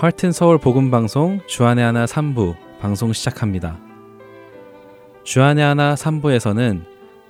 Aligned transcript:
하트앤서울 0.00 0.56
복음 0.56 0.90
방송 0.90 1.40
주안의 1.46 1.84
하나 1.84 2.06
3부 2.06 2.56
방송 2.80 3.12
시작합니다. 3.12 3.78
주안의 5.24 5.62
하나 5.62 5.94
3부에서는 5.94 6.84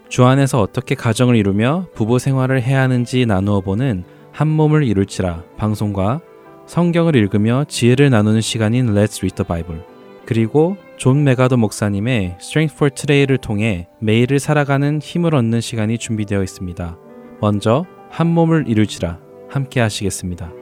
주안에서 0.08 0.60
어떻게 0.60 0.94
가정을 0.94 1.34
이루며 1.36 1.86
부부 1.94 2.18
생활을 2.18 2.62
해야 2.62 2.80
하는지 2.82 3.26
나누어 3.26 3.60
보는 3.60 4.04
한 4.32 4.48
몸을 4.48 4.84
이룰지라 4.84 5.42
방송과 5.56 6.20
성경을 6.66 7.16
읽으며 7.16 7.64
지혜를 7.68 8.08
나누는 8.10 8.40
시간인 8.40 8.94
Let's 8.94 9.18
Read 9.18 9.34
the 9.34 9.46
Bible 9.46 9.82
그리고 10.24 10.76
존 11.00 11.24
맥아더 11.24 11.56
목사님의 11.56 12.36
Strength 12.38 12.76
for 12.76 12.90
Today를 12.90 13.38
통해 13.38 13.88
매일을 14.00 14.38
살아가는 14.38 15.00
힘을 15.00 15.34
얻는 15.34 15.62
시간이 15.62 15.96
준비되어 15.96 16.42
있습니다. 16.42 16.98
먼저 17.40 17.86
한 18.10 18.26
몸을 18.26 18.64
이룰지라 18.68 19.18
함께 19.48 19.80
하시겠습니다. 19.80 20.52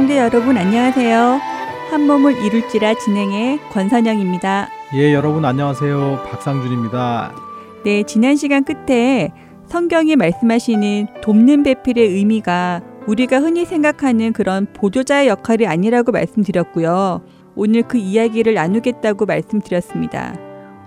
애청자 0.00 0.16
여러분 0.16 0.56
안녕하세요. 0.56 1.40
한 1.90 2.06
몸을 2.06 2.42
이룰지라 2.42 2.94
진행의 2.94 3.60
권선영입니다. 3.70 4.70
예, 4.94 5.12
여러분 5.12 5.44
안녕하세요. 5.44 6.24
박상준입니다. 6.26 7.34
네, 7.84 8.02
지난 8.04 8.34
시간 8.36 8.64
끝에 8.64 9.30
성경이 9.66 10.16
말씀하시는 10.16 11.06
돕는 11.20 11.64
배필의 11.64 12.08
의미가 12.08 12.80
우리가 13.06 13.40
흔히 13.40 13.66
생각하는 13.66 14.32
그런 14.32 14.66
보조자의 14.72 15.28
역할이 15.28 15.66
아니라고 15.66 16.12
말씀드렸고요. 16.12 17.20
오늘 17.54 17.82
그 17.82 17.98
이야기를 17.98 18.54
나누겠다고 18.54 19.26
말씀드렸습니다. 19.26 20.34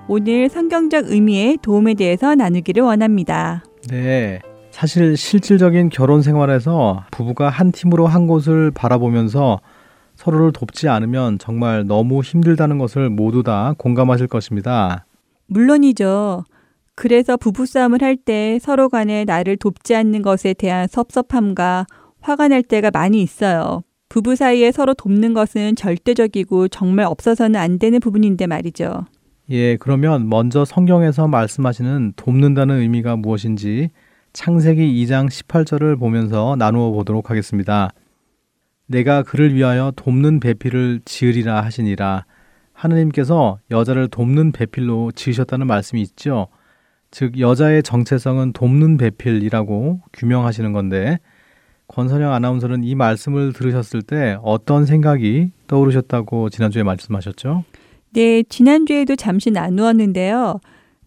오늘 0.08 0.50
성경적 0.50 1.12
의미의 1.12 1.60
도움에 1.62 1.94
대해서 1.94 2.34
나누기를 2.34 2.82
원합니다. 2.82 3.64
네. 3.92 4.40
사실 4.74 5.16
실질적인 5.16 5.90
결혼 5.90 6.24
생활에서 6.24 7.06
부부가 7.12 7.48
한 7.50 7.72
팀으로 7.72 8.08
한 8.08 8.26
곳을 8.26 8.72
바라보면서 8.72 9.60
서로를 10.16 10.52
돕지 10.52 10.90
않으면 10.90 11.38
정말 11.38 11.86
너무 11.86 12.22
힘들다는 12.22 12.80
것을 12.80 13.12
모두 13.12 13.44
다 13.44 13.76
공감하실 13.78 14.26
것입니다. 14.26 15.06
물론이죠. 15.46 16.44
그래서 16.96 17.38
부부싸움을 17.38 18.02
할 18.02 18.16
때 18.18 18.58
서로 18.60 18.90
간에 18.90 19.26
나를 19.26 19.58
돕지 19.58 19.96
않는 19.96 20.24
것에 20.24 20.56
대한 20.56 20.88
섭섭함과 20.88 21.86
화가 22.22 22.48
날 22.48 22.64
때가 22.64 22.90
많이 22.92 23.22
있어요. 23.22 23.84
부부 24.10 24.36
사이에 24.36 24.72
서로 24.72 24.96
돕는 24.96 25.36
것은 25.36 25.76
절대적이고 25.76 26.70
정말 26.70 27.06
없어서는 27.06 27.60
안 27.60 27.78
되는 27.78 28.00
부분인데 28.00 28.48
말이죠. 28.48 29.06
예, 29.52 29.78
그러면 29.78 30.30
먼저 30.30 30.66
성경에서 30.66 31.28
말씀하시는 31.28 32.14
돕는다는 32.16 32.80
의미가 32.80 33.18
무엇인지 33.18 33.90
창세기 34.34 34.82
2장 35.06 35.30
18절을 35.30 36.00
보면서 36.00 36.56
나누어 36.58 36.90
보도록 36.92 37.30
하겠습니다. 37.30 37.92
내가 38.88 39.22
그를 39.22 39.54
위하여 39.54 39.94
돕는 39.96 40.40
배필을 40.40 41.02
지으리라 41.06 41.62
하시니라. 41.62 42.26
하느님께서 42.74 43.60
여자를 43.70 44.08
돕는 44.08 44.52
배필로 44.52 45.12
지으셨다는 45.12 45.68
말씀이 45.68 46.02
있죠. 46.02 46.48
즉 47.12 47.40
여자의 47.40 47.84
정체성은 47.84 48.54
돕는 48.54 48.98
배필이라고 48.98 50.02
규명하시는 50.12 50.74
건데 50.74 51.20
권선영 51.88 52.34
아나운서는 52.34 52.84
이 52.84 52.96
말씀을 52.96 53.54
들으셨을 53.54 54.02
때 54.02 54.38
어떤 54.42 54.88
생각이 54.88 55.52
떠오르셨다고 55.68 56.50
지난주에 56.50 56.82
말씀하셨죠? 56.82 57.66
네, 58.14 58.42
지난주에도 58.50 59.16
잠시 59.16 59.52
나누었는데요. 59.52 60.60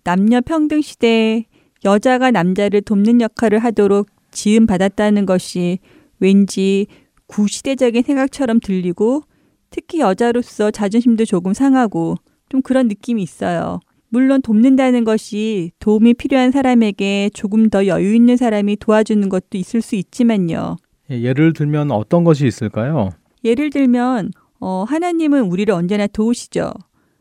남녀 0.04 0.40
평등 0.40 0.80
시대에 0.80 1.46
여자가 1.84 2.30
남자를 2.30 2.80
돕는 2.82 3.20
역할을 3.20 3.58
하도록 3.58 4.06
지음 4.30 4.66
받았다는 4.66 5.26
것이 5.26 5.78
왠지 6.18 6.86
구시대적인 7.26 8.02
생각처럼 8.02 8.60
들리고 8.60 9.22
특히 9.70 10.00
여자로서 10.00 10.70
자존심도 10.70 11.24
조금 11.24 11.52
상하고 11.52 12.16
좀 12.48 12.62
그런 12.62 12.88
느낌이 12.88 13.22
있어요. 13.22 13.80
물론 14.08 14.40
돕는다는 14.40 15.04
것이 15.04 15.72
도움이 15.80 16.14
필요한 16.14 16.52
사람에게 16.52 17.30
조금 17.34 17.68
더 17.68 17.86
여유 17.86 18.14
있는 18.14 18.36
사람이 18.36 18.76
도와주는 18.76 19.28
것도 19.28 19.58
있을 19.58 19.82
수 19.82 19.96
있지만요. 19.96 20.76
예, 21.10 21.20
예를 21.20 21.52
들면 21.52 21.90
어떤 21.90 22.24
것이 22.24 22.46
있을까요? 22.46 23.10
예를 23.44 23.70
들면 23.70 24.30
어, 24.60 24.84
하나님은 24.88 25.42
우리를 25.42 25.72
언제나 25.74 26.06
도우시죠. 26.06 26.72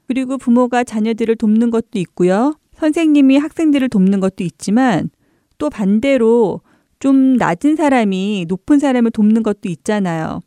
그리고 0.08 0.38
부모가 0.38 0.84
자녀들을 0.84 1.36
돕는 1.36 1.72
것도 1.72 2.00
있고요. 2.00 2.54
선생님이 2.76 3.38
학생들을 3.38 3.90
돕는 3.90 4.20
것도 4.20 4.44
있지만 4.44 5.10
또 5.58 5.70
반대로 5.70 6.62
좀 7.00 7.36
낮은 7.36 7.76
사람이 7.76 8.46
높은 8.48 8.80
사람을 8.80 9.12
돕는 9.12 9.44
것도 9.44 9.70
있잖아요. 9.70 10.42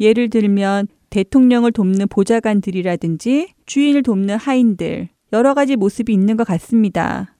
예를 0.00 0.30
들면 0.30 0.88
대통령을 1.10 1.72
돕는 1.72 2.08
보좌관들이라든지 2.08 3.48
주인을 3.66 4.02
돕는 4.02 4.36
하인들, 4.36 5.08
여러 5.32 5.54
가지 5.54 5.76
모습이 5.76 6.12
있는 6.12 6.36
것 6.36 6.44
같습니다. 6.44 7.36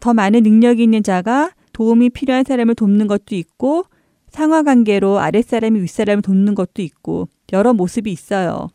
더 0.00 0.12
많은 0.12 0.42
능력이 0.42 0.82
있는 0.82 1.02
자가 1.02 1.52
도움이 1.72 2.10
필요한 2.10 2.44
사람을 2.44 2.74
돕는 2.74 3.06
것도 3.06 3.34
있고 3.34 3.84
상하 4.28 4.62
관계로 4.62 5.18
아랫사람이 5.18 5.80
윗사람을 5.80 6.22
돕는 6.22 6.54
것도 6.54 6.82
있고 6.82 7.28
여러 7.52 7.72
모습이 7.72 8.10
있어요. 8.10 8.68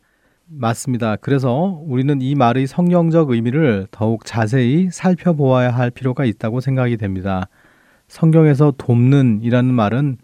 맞습니다. 0.54 1.16
그래서 1.16 1.80
우리는 1.86 2.20
이 2.20 2.34
말의 2.34 2.66
성경적 2.66 3.30
의미를 3.30 3.86
더욱 3.90 4.24
자세히 4.24 4.88
살펴보아야 4.90 5.70
할 5.70 5.90
필요가 5.90 6.24
있다고 6.24 6.60
생각이 6.60 6.96
됩니다. 6.96 7.48
성경에서 8.08 8.74
돕는 8.76 9.40
이라는 9.42 9.72
말은 9.72 10.18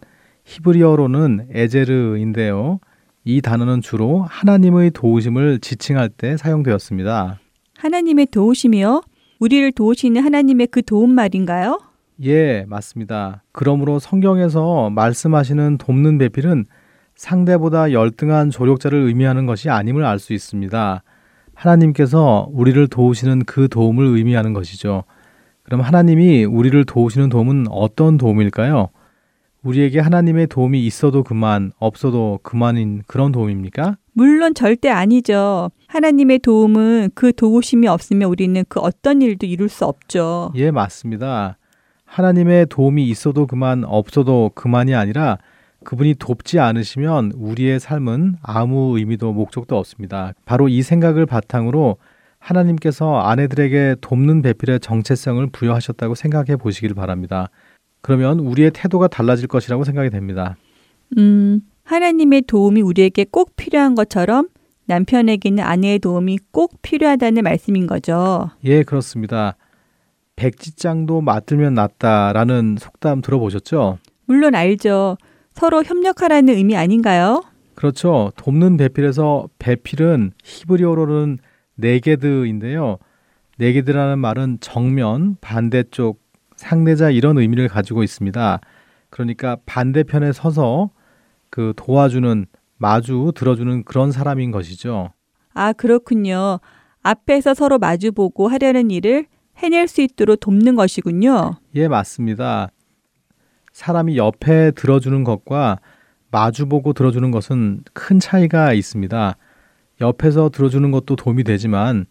히브리어로는 0.45 1.47
에제르인데요. 1.51 2.79
이 3.25 3.41
단어는 3.41 3.81
주로 3.81 4.23
하나님의 4.23 4.91
도우심을 4.91 5.59
지칭할 5.59 6.09
때 6.09 6.37
사용되었습니다. 6.37 7.39
하나님의 7.77 8.27
도우심이요? 8.27 9.01
우리를 9.39 9.71
도우시는 9.71 10.23
하나님의 10.23 10.67
그 10.67 10.81
도움 10.81 11.13
말인가요? 11.13 11.79
예, 12.23 12.65
맞습니다. 12.67 13.43
그러므로 13.51 13.99
성경에서 13.99 14.89
말씀하시는 14.89 15.77
돕는 15.77 16.17
배필은 16.17 16.65
상대보다 17.19 17.91
열등한 17.91 18.49
조력자를 18.49 18.97
의미하는 18.97 19.45
것이 19.45 19.69
아님을 19.69 20.05
알 20.05 20.19
수 20.19 20.31
있습니다. 20.31 21.03
하나님께서 21.53 22.47
우리를 22.53 22.87
도우시는 22.87 23.43
그 23.43 23.67
도움을 23.67 24.05
의미하는 24.05 24.53
것이죠. 24.53 25.03
그럼 25.63 25.81
하나님이 25.81 26.45
우리를 26.45 26.81
도우시는 26.85 27.27
도움은 27.27 27.65
어떤 27.71 28.17
도움일까요? 28.17 28.87
우리에게 29.63 29.99
하나님의 29.99 30.47
도움이 30.47 30.85
있어도 30.85 31.23
그만, 31.23 31.73
없어도 31.77 32.39
그만인 32.41 33.01
그런 33.05 33.33
도움입니까? 33.33 33.97
물론 34.13 34.53
절대 34.53 34.87
아니죠. 34.87 35.71
하나님의 35.87 36.39
도움은 36.39 37.09
그 37.15 37.33
도우심이 37.33 37.85
없으면 37.89 38.29
우리는 38.29 38.63
그 38.69 38.79
어떤 38.79 39.21
일도 39.21 39.45
이룰 39.45 39.67
수 39.67 39.83
없죠. 39.83 40.53
예, 40.55 40.71
맞습니다. 40.71 41.57
하나님의 42.05 42.67
도움이 42.67 43.03
있어도 43.09 43.45
그만, 43.45 43.83
없어도 43.83 44.51
그만이 44.55 44.95
아니라 44.95 45.37
그분이 45.83 46.15
돕지 46.15 46.59
않으시면 46.59 47.33
우리의 47.35 47.79
삶은 47.79 48.37
아무 48.41 48.97
의미도 48.97 49.33
목적도 49.33 49.77
없습니다. 49.77 50.33
바로 50.45 50.67
이 50.67 50.81
생각을 50.81 51.25
바탕으로 51.25 51.97
하나님께서 52.39 53.19
아내들에게 53.19 53.97
돕는 54.01 54.41
배필의 54.41 54.79
정체성을 54.79 55.45
부여하셨다고 55.47 56.15
생각해 56.15 56.55
보시길 56.57 56.93
바랍니다. 56.93 57.49
그러면 58.01 58.39
우리의 58.39 58.71
태도가 58.71 59.07
달라질 59.07 59.47
것이라고 59.47 59.83
생각이 59.83 60.09
됩니다. 60.09 60.55
음, 61.17 61.61
하나님의 61.83 62.43
도움이 62.43 62.81
우리에게 62.81 63.25
꼭 63.29 63.55
필요한 63.55 63.95
것처럼 63.95 64.47
남편에게는 64.85 65.63
아내의 65.63 65.99
도움이 65.99 66.39
꼭 66.51 66.81
필요하다는 66.81 67.43
말씀인 67.43 67.87
거죠. 67.87 68.49
예, 68.63 68.83
그렇습니다. 68.83 69.55
백지장도 70.35 71.21
맞들면 71.21 71.73
낫다라는 71.73 72.77
속담 72.79 73.21
들어보셨죠? 73.21 73.99
물론 74.25 74.55
알죠. 74.55 75.17
서로 75.59 75.83
협력하라는 75.83 76.53
의미 76.53 76.77
아닌가요? 76.77 77.43
그렇죠. 77.75 78.31
돕는 78.37 78.77
배필에서 78.77 79.49
배필은 79.59 80.31
히브리어로는 80.41 81.39
네게드인데요. 81.75 82.97
네게드라는 83.57 84.19
말은 84.19 84.59
정면, 84.61 85.35
반대쪽, 85.41 86.21
상대자 86.55 87.09
이런 87.09 87.37
의미를 87.37 87.67
가지고 87.67 88.03
있습니다. 88.03 88.61
그러니까 89.09 89.57
반대편에 89.65 90.31
서서 90.31 90.91
그 91.49 91.73
도와주는 91.75 92.45
마주 92.77 93.33
들어주는 93.35 93.83
그런 93.83 94.13
사람인 94.13 94.51
것이죠. 94.51 95.11
아, 95.53 95.73
그렇군요. 95.73 96.59
앞에서 97.03 97.53
서로 97.53 97.79
마주보고 97.79 98.47
하려는 98.47 98.91
일을 98.91 99.25
해낼 99.57 99.89
수 99.89 100.01
있도록 100.01 100.39
돕는 100.39 100.77
것이군요. 100.77 101.55
예, 101.75 101.89
맞습니다. 101.89 102.69
사람이 103.79 104.17
옆에 104.17 104.71
들어주는 104.71 105.23
것과 105.23 105.77
마주보고 106.31 106.91
들어주는 106.91 107.31
것은 107.31 107.79
큰 107.93 108.19
차이가 108.19 108.73
있습니다. 108.73 109.37
옆에서 110.01 110.49
들어주는 110.49 110.91
것도 110.91 111.15
도움이 111.15 111.45
되지만 111.45 112.05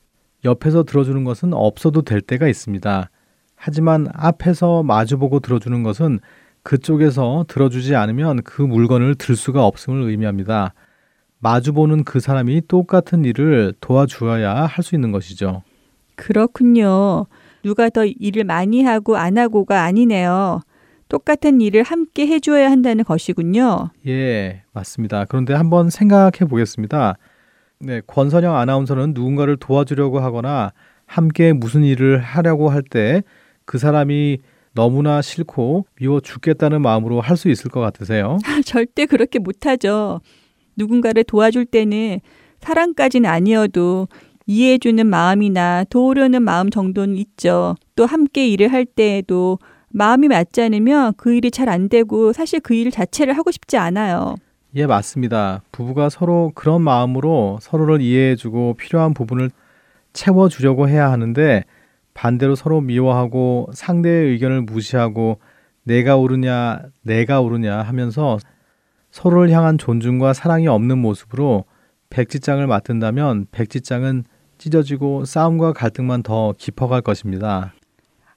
옆에서 0.47 0.85
들어주는 0.85 1.25
것은 1.25 1.53
없어도 1.53 2.01
될 2.01 2.23
때가 2.23 2.49
있습니다. 2.49 3.11
하지만 3.55 4.07
앞에서 4.15 4.83
마주보고 4.83 5.41
들어주는 5.41 5.83
것은 5.83 6.21
그쪽에서 6.63 7.45
들어주지 7.49 7.95
않으면 7.97 8.43
그 8.45 8.63
물건을 8.63 9.17
들 9.17 9.37
수가 9.37 9.67
없음을 9.67 10.09
의미합니다. 10.09 10.73
마주보는 11.41 12.05
그 12.05 12.19
사람이 12.19 12.63
똑같은 12.67 13.27
일을 13.27 13.75
도와주어야 13.83 14.65
할 14.65 14.83
수 14.83 14.95
있는 14.95 15.13
것이죠. 15.13 15.63
그렇군요. 16.17 17.27
누가 17.63 17.91
더 17.91 18.07
일을 18.07 18.45
많이 18.45 18.83
하고 18.85 19.19
안 19.19 19.37
하고가 19.37 19.83
아니네요. 19.83 20.63
똑같은 21.09 21.61
일을 21.61 21.83
함께 21.83 22.27
해주어야 22.27 22.71
한다는 22.71 23.05
것이군요. 23.05 23.91
예, 24.07 24.63
맞습니다. 24.73 25.25
그런데 25.27 25.55
한번 25.55 25.91
생각해 25.91 26.47
보겠습니다. 26.49 27.17
네, 27.81 28.01
권선영 28.07 28.55
아나운서는 28.57 29.13
누군가를 29.15 29.57
도와주려고 29.57 30.19
하거나 30.21 30.73
함께 31.07 31.53
무슨 31.53 31.85
일을 31.85 32.19
하려고 32.19 32.69
할 32.71 32.83
때 32.83 33.23
그 33.65 33.77
사람이 33.79 34.39
너무나 34.75 35.21
싫고 35.21 35.85
미워 35.97 36.21
죽겠다는 36.21 36.81
마음으로 36.81 37.21
할 37.21 37.37
수 37.37 37.51
있을 37.51 37.71
것 37.71 37.81
같으세요? 37.81 38.39
절대 38.65 39.05
그렇게 39.07 39.39
못하죠. 39.39 40.21
누군가를 40.77 41.25
도와줄 41.25 41.67
때는 41.67 42.21
사랑까지는 42.61 43.29
아니어도 43.29 44.09
이해해주는 44.47 45.07
마음이나 45.07 45.85
도우려는 45.91 46.43
마음 46.43 46.71
정도는 46.71 47.17
있죠. 47.17 47.75
또 47.95 48.07
함께 48.07 48.49
일을 48.49 48.73
할 48.73 48.87
때에도 48.87 49.59
마음이 49.91 50.29
맞지 50.29 50.63
않으면 50.63 51.15
그 51.17 51.33
일이 51.35 51.51
잘 51.51 51.69
안 51.69 51.89
되고 51.89 52.33
사실 52.33 52.61
그 52.61 52.75
일 52.75 52.91
자체를 52.91 53.37
하고 53.37 53.51
싶지 53.51 53.77
않아요. 53.77 54.35
예, 54.75 54.87
맞습니다. 54.87 55.63
부부가 55.73 56.09
서로 56.09 56.53
그런 56.55 56.83
마음으로 56.83 57.59
서로를 57.61 58.01
이해해주고 58.01 58.75
필요한 58.75 59.15
부분을 59.15 59.51
채워주려고 60.13 60.89
해야 60.89 61.11
하는데 61.11 61.65
반대로 62.15 62.55
서로 62.55 62.81
미워하고 62.81 63.69
상대의 63.73 64.33
의견을 64.33 64.63
무시하고 64.63 65.39
내가 65.85 66.17
옳으냐, 66.17 66.81
내가 67.03 67.41
옳으냐 67.41 67.79
하면서 67.83 68.39
서로를 69.11 69.51
향한 69.51 69.79
존중과 69.79 70.33
사랑이 70.35 70.69
없는 70.69 70.99
모습으로 70.99 71.65
백지장을 72.11 72.67
맡은다면 72.67 73.47
백지장은 73.53 74.25
찢어지고 74.59 75.25
싸움과 75.25 75.73
갈등만 75.73 76.23
더 76.23 76.53
깊어갈 76.59 77.01
것입니다. 77.01 77.73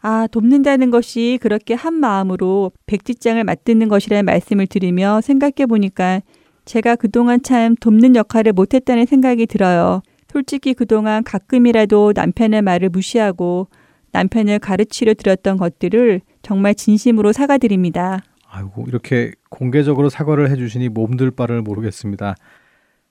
아, 0.01 0.27
돕는다는 0.31 0.89
것이 0.89 1.37
그렇게 1.41 1.73
한 1.73 1.93
마음으로 1.93 2.71
백지장을 2.87 3.43
맞드는 3.43 3.87
것이라는 3.87 4.25
말씀을 4.25 4.67
드리며 4.67 5.21
생각해 5.21 5.67
보니까 5.67 6.21
제가 6.65 6.95
그동안 6.95 7.41
참 7.43 7.75
돕는 7.75 8.15
역할을 8.15 8.53
못했다는 8.53 9.05
생각이 9.05 9.45
들어요. 9.45 10.01
솔직히 10.31 10.73
그동안 10.73 11.23
가끔이라도 11.23 12.13
남편의 12.15 12.61
말을 12.61 12.89
무시하고 12.89 13.67
남편을 14.11 14.59
가르치려 14.59 15.13
들었던 15.13 15.57
것들을 15.57 16.21
정말 16.41 16.73
진심으로 16.75 17.31
사과드립니다. 17.31 18.23
아이고, 18.49 18.85
이렇게 18.87 19.31
공개적으로 19.49 20.09
사과를 20.09 20.49
해주시니 20.49 20.89
몸둘 20.89 21.31
바를 21.31 21.61
모르겠습니다. 21.61 22.35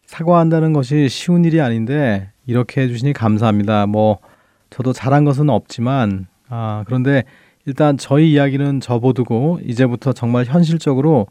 사과한다는 0.06 0.72
것이 0.72 1.08
쉬운 1.08 1.44
일이 1.44 1.60
아닌데 1.60 2.30
이렇게 2.46 2.82
해주시니 2.82 3.12
감사합니다. 3.12 3.86
뭐 3.86 4.18
저도 4.68 4.92
잘한 4.92 5.24
것은 5.24 5.48
없지만 5.50 6.26
아 6.50 6.84
그런데 6.86 7.24
일단 7.64 7.96
저희 7.96 8.32
이야기는 8.32 8.80
접어두고 8.80 9.60
이제부터 9.64 10.12
정말 10.12 10.44
현실적으로 10.44 11.26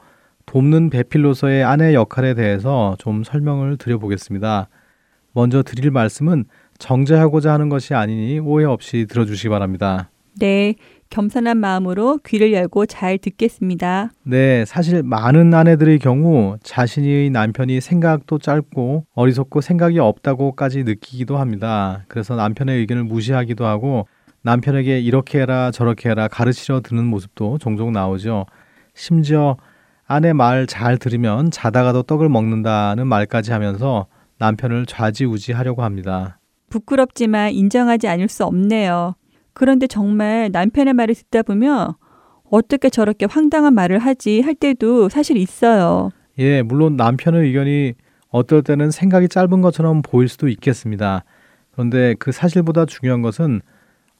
돕는 0.45 0.89
배필로서의 0.89 1.63
아내 1.63 1.93
역할에 1.93 2.33
대해서 2.33 2.95
좀 2.97 3.23
설명을 3.23 3.77
드려보겠습니다. 3.77 4.69
먼저 5.33 5.61
드릴 5.61 5.91
말씀은 5.91 6.45
정죄하고자 6.79 7.53
하는 7.53 7.69
것이 7.69 7.93
아니니 7.93 8.39
오해 8.39 8.65
없이 8.65 9.05
들어주시기 9.07 9.49
바랍니다. 9.49 10.09
네, 10.39 10.75
겸손한 11.09 11.57
마음으로 11.57 12.19
귀를 12.25 12.53
열고 12.53 12.85
잘 12.85 13.17
듣겠습니다. 13.17 14.11
네, 14.23 14.63
사실 14.65 15.03
많은 15.03 15.53
아내들의 15.53 15.99
경우 15.99 16.57
자신의 16.63 17.29
남편이 17.31 17.81
생각도 17.81 18.37
짧고 18.37 19.05
어리석고 19.13 19.61
생각이 19.61 19.99
없다고까지 19.99 20.83
느끼기도 20.83 21.37
합니다. 21.37 22.05
그래서 22.07 22.35
남편의 22.35 22.79
의견을 22.79 23.03
무시하기도 23.03 23.65
하고 23.65 24.07
남편에게 24.43 24.99
이렇게 24.99 25.41
해라 25.41 25.71
저렇게 25.71 26.09
해라 26.09 26.27
가르치려 26.27 26.81
드는 26.81 27.05
모습도 27.05 27.57
종종 27.57 27.91
나오죠. 27.91 28.45
심지어 28.93 29.57
아내 30.07 30.33
말 30.33 30.65
잘 30.65 30.97
들으면 30.97 31.51
자다가도 31.51 32.03
떡을 32.03 32.29
먹는다는 32.29 33.07
말까지 33.07 33.51
하면서 33.51 34.07
남편을 34.39 34.85
좌지우지 34.85 35.51
하려고 35.51 35.83
합니다. 35.83 36.39
부끄럽지만 36.69 37.51
인정하지 37.51 38.07
않을 38.07 38.27
수 38.29 38.45
없네요. 38.45 39.15
그런데 39.53 39.87
정말 39.87 40.49
남편의 40.51 40.93
말을 40.93 41.15
듣다 41.15 41.43
보면 41.43 41.93
어떻게 42.49 42.89
저렇게 42.89 43.25
황당한 43.29 43.73
말을 43.73 43.99
하지 43.99 44.41
할 44.41 44.55
때도 44.55 45.09
사실 45.09 45.37
있어요. 45.37 46.09
예, 46.39 46.61
물론 46.61 46.95
남편의 46.95 47.41
의견이 47.47 47.93
어떨 48.29 48.63
때는 48.63 48.91
생각이 48.91 49.27
짧은 49.27 49.61
것처럼 49.61 50.01
보일 50.01 50.29
수도 50.29 50.47
있겠습니다. 50.47 51.23
그런데 51.71 52.15
그 52.17 52.31
사실보다 52.31 52.85
중요한 52.85 53.21
것은 53.21 53.61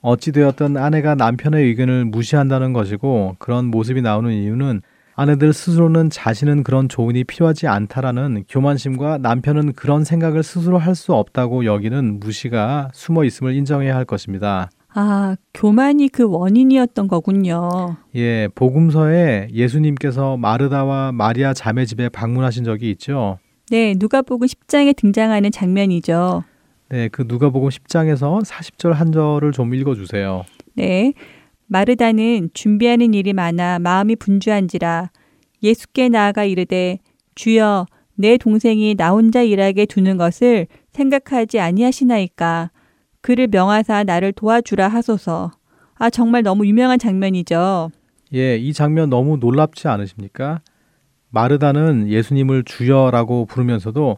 어찌되었던 0.01 0.77
아내가 0.77 1.15
남편의 1.15 1.65
의견을 1.65 2.05
무시한다는 2.05 2.73
것이고 2.73 3.35
그런 3.39 3.65
모습이 3.65 4.01
나오는 4.01 4.31
이유는 4.31 4.81
아내들 5.15 5.51
스스로는 5.51 6.09
자신은 6.09 6.63
그런 6.63 6.87
조언이 6.87 7.25
필요하지 7.25 7.67
않다라는 7.67 8.45
교만심과 8.47 9.17
남편은 9.17 9.73
그런 9.73 10.05
생각을 10.05 10.43
스스로 10.43 10.77
할 10.77 10.95
수 10.95 11.13
없다고 11.13 11.65
여기는 11.65 12.19
무시가 12.21 12.89
숨어 12.93 13.25
있음을 13.25 13.53
인정해야 13.53 13.95
할 13.95 14.05
것입니다. 14.05 14.69
아, 14.93 15.35
교만이 15.53 16.07
그 16.09 16.23
원인이었던 16.27 17.07
거군요. 17.09 17.69
예, 18.15 18.47
복음서에 18.55 19.49
예수님께서 19.53 20.37
마르다와 20.37 21.11
마리아 21.11 21.53
자매 21.53 21.85
집에 21.85 22.07
방문하신 22.09 22.63
적이 22.63 22.89
있죠. 22.91 23.37
네, 23.69 23.93
누가복음 23.97 24.47
10장에 24.47 24.95
등장하는 24.95 25.51
장면이죠. 25.51 26.43
네, 26.89 27.07
그 27.07 27.23
누가복음 27.27 27.69
10장에서 27.69 28.43
40절 28.43 28.93
한 28.93 29.11
절을 29.11 29.51
좀 29.51 29.73
읽어 29.75 29.93
주세요. 29.93 30.43
네. 30.73 31.13
마르다는 31.67 32.49
준비하는 32.53 33.13
일이 33.13 33.31
많아 33.31 33.77
마음이 33.77 34.15
분주한지라 34.15 35.11
예수께 35.61 36.09
나아가 36.09 36.43
이르되 36.43 36.97
주여 37.35 37.85
내 38.15 38.37
동생이 38.37 38.95
나 38.95 39.11
혼자 39.11 39.43
일하게 39.43 39.85
두는 39.85 40.17
것을 40.17 40.65
생각하지 40.91 41.59
아니하시나이까 41.59 42.71
그를 43.21 43.47
명하사 43.47 44.03
나를 44.03 44.33
도와주라 44.33 44.87
하소서. 44.87 45.51
아 45.95 46.09
정말 46.09 46.41
너무 46.41 46.65
유명한 46.65 46.97
장면이죠. 46.97 47.91
예, 48.33 48.57
이 48.57 48.73
장면 48.73 49.09
너무 49.09 49.37
놀랍지 49.37 49.87
않으십니까? 49.87 50.61
마르다는 51.29 52.09
예수님을 52.09 52.63
주여라고 52.63 53.45
부르면서도 53.45 54.17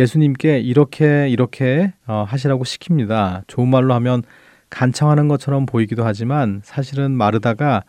예수님께 0.00 0.60
이렇게 0.60 1.28
이렇게 1.28 1.92
어, 2.06 2.24
하시라고 2.26 2.64
시킵니다. 2.64 3.42
좋은 3.46 3.68
말로 3.68 3.92
하면 3.94 4.22
간청하는 4.70 5.28
것처럼 5.28 5.66
보이기도 5.66 6.04
하지만 6.04 6.62
사실은 6.64 7.10
마르다가 7.10 7.82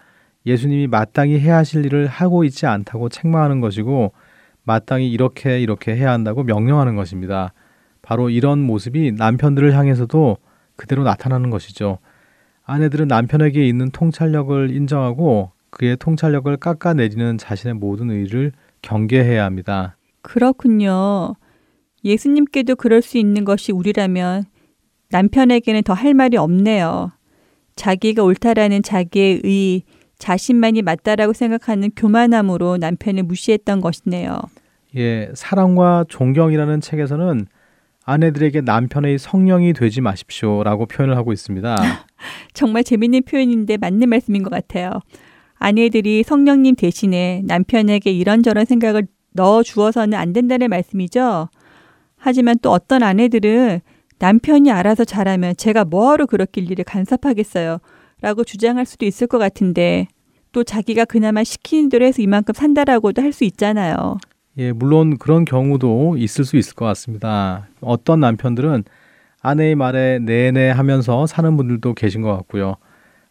예수님이 0.46 0.88
마땅히 0.88 1.40
해야 1.40 1.58
하실 1.58 1.86
일을 1.86 2.08
하고 2.08 2.44
있지 2.44 2.66
않다고 2.66 3.08
책망하는 3.08 3.62
것이고 3.62 4.12
마땅히 4.64 5.10
이렇게 5.10 5.62
이렇게 5.62 5.96
해야 5.96 6.12
한다고 6.12 6.44
명령하는 6.44 6.96
것입니다. 6.96 7.54
바로 8.02 8.30
이런 8.30 8.60
모습이 8.60 9.14
남편들을 9.14 9.74
향해서도 9.74 10.38
그대로 10.76 11.04
나타나는 11.04 11.50
것이죠. 11.50 12.00
아내들은 12.66 13.08
남편에게 13.08 13.66
있는 13.66 13.90
통찰력을 13.92 14.72
인정하고 14.72 15.52
그의 15.70 15.96
통찰력을 15.96 16.58
깎아내리는 16.58 17.38
자신의 17.38 17.76
모든 17.76 18.10
의를 18.10 18.52
경계해야 18.82 19.46
합니다. 19.46 19.96
그렇군요. 20.22 21.36
예수님께도 22.04 22.76
그럴 22.76 23.02
수 23.02 23.18
있는 23.18 23.46
것이 23.46 23.72
우리라면 23.72 24.46
남편에게는 25.10 25.84
더 25.84 25.94
할 25.94 26.14
말이 26.14 26.38
없네요. 26.38 27.12
자기가 27.76 28.24
옳다라는 28.24 28.84
자기의 28.84 29.42
의, 29.44 29.84
자신만이 30.18 30.82
맞다라고 30.84 31.34
생각하는 31.34 31.90
교만함으로 31.96 32.78
남편을 32.78 33.24
무시했던 33.24 33.82
것이네요. 33.82 34.40
예, 34.96 35.32
사랑과 35.34 36.06
존경이라는 36.08 36.82
책에서는 36.82 37.48
아내들에게 38.04 38.62
남편의 38.62 39.20
성령이 39.20 39.74
되지 39.74 40.02
마십시오라고 40.02 40.86
표현을 40.88 41.16
하고 41.18 41.34
있습니다. 41.34 41.76
정말 42.54 42.84
재밌는 42.84 43.24
표현인데 43.24 43.78
맞는 43.78 44.10
말씀인 44.10 44.44
것 44.44 44.50
같아요. 44.50 45.00
아내들이 45.56 46.24
성령님 46.24 46.76
대신에 46.76 47.42
남편에게 47.46 48.12
이런저런 48.12 48.66
생각을 48.66 49.08
넣어 49.34 49.64
주어서는 49.64 50.18
안 50.18 50.34
된다는 50.34 50.70
말씀이죠. 50.70 51.50
하지만 52.22 52.58
또 52.62 52.72
어떤 52.72 53.02
아내들은 53.02 53.82
남편이 54.20 54.72
알아서 54.72 55.04
잘하면 55.04 55.56
제가 55.58 55.86
뭐하러 55.86 56.28
그렇게 56.28 56.62
일일이 56.62 56.84
간섭하겠어요. 56.84 57.80
라고 58.22 58.44
주장할 58.44 58.86
수도 58.86 59.06
있을 59.06 59.26
것 59.26 59.40
같은데 59.40 60.08
또 60.52 60.64
자기가 60.64 61.06
그나마 61.06 61.44
시키는 61.44 61.90
대로 61.90 62.06
해서 62.06 62.22
이만큼 62.22 62.54
산다라고도 62.54 63.22
할 63.24 63.34
수 63.34 63.44
있잖아요. 63.46 64.18
예, 64.58 64.72
물론 64.72 65.18
그런 65.18 65.46
경우도 65.46 66.18
있을 66.18 66.46
수 66.46 66.58
있을 66.58 66.76
것 66.76 66.86
같습니다. 66.86 67.68
어떤 67.82 68.20
남편들은 68.20 68.84
아내의 69.42 69.74
말에 69.76 70.20
네네 70.20 70.70
하면서 70.70 71.26
사는 71.26 71.58
분들도 71.58 71.96
계신 71.96 72.22
것 72.22 72.36
같고요. 72.38 72.76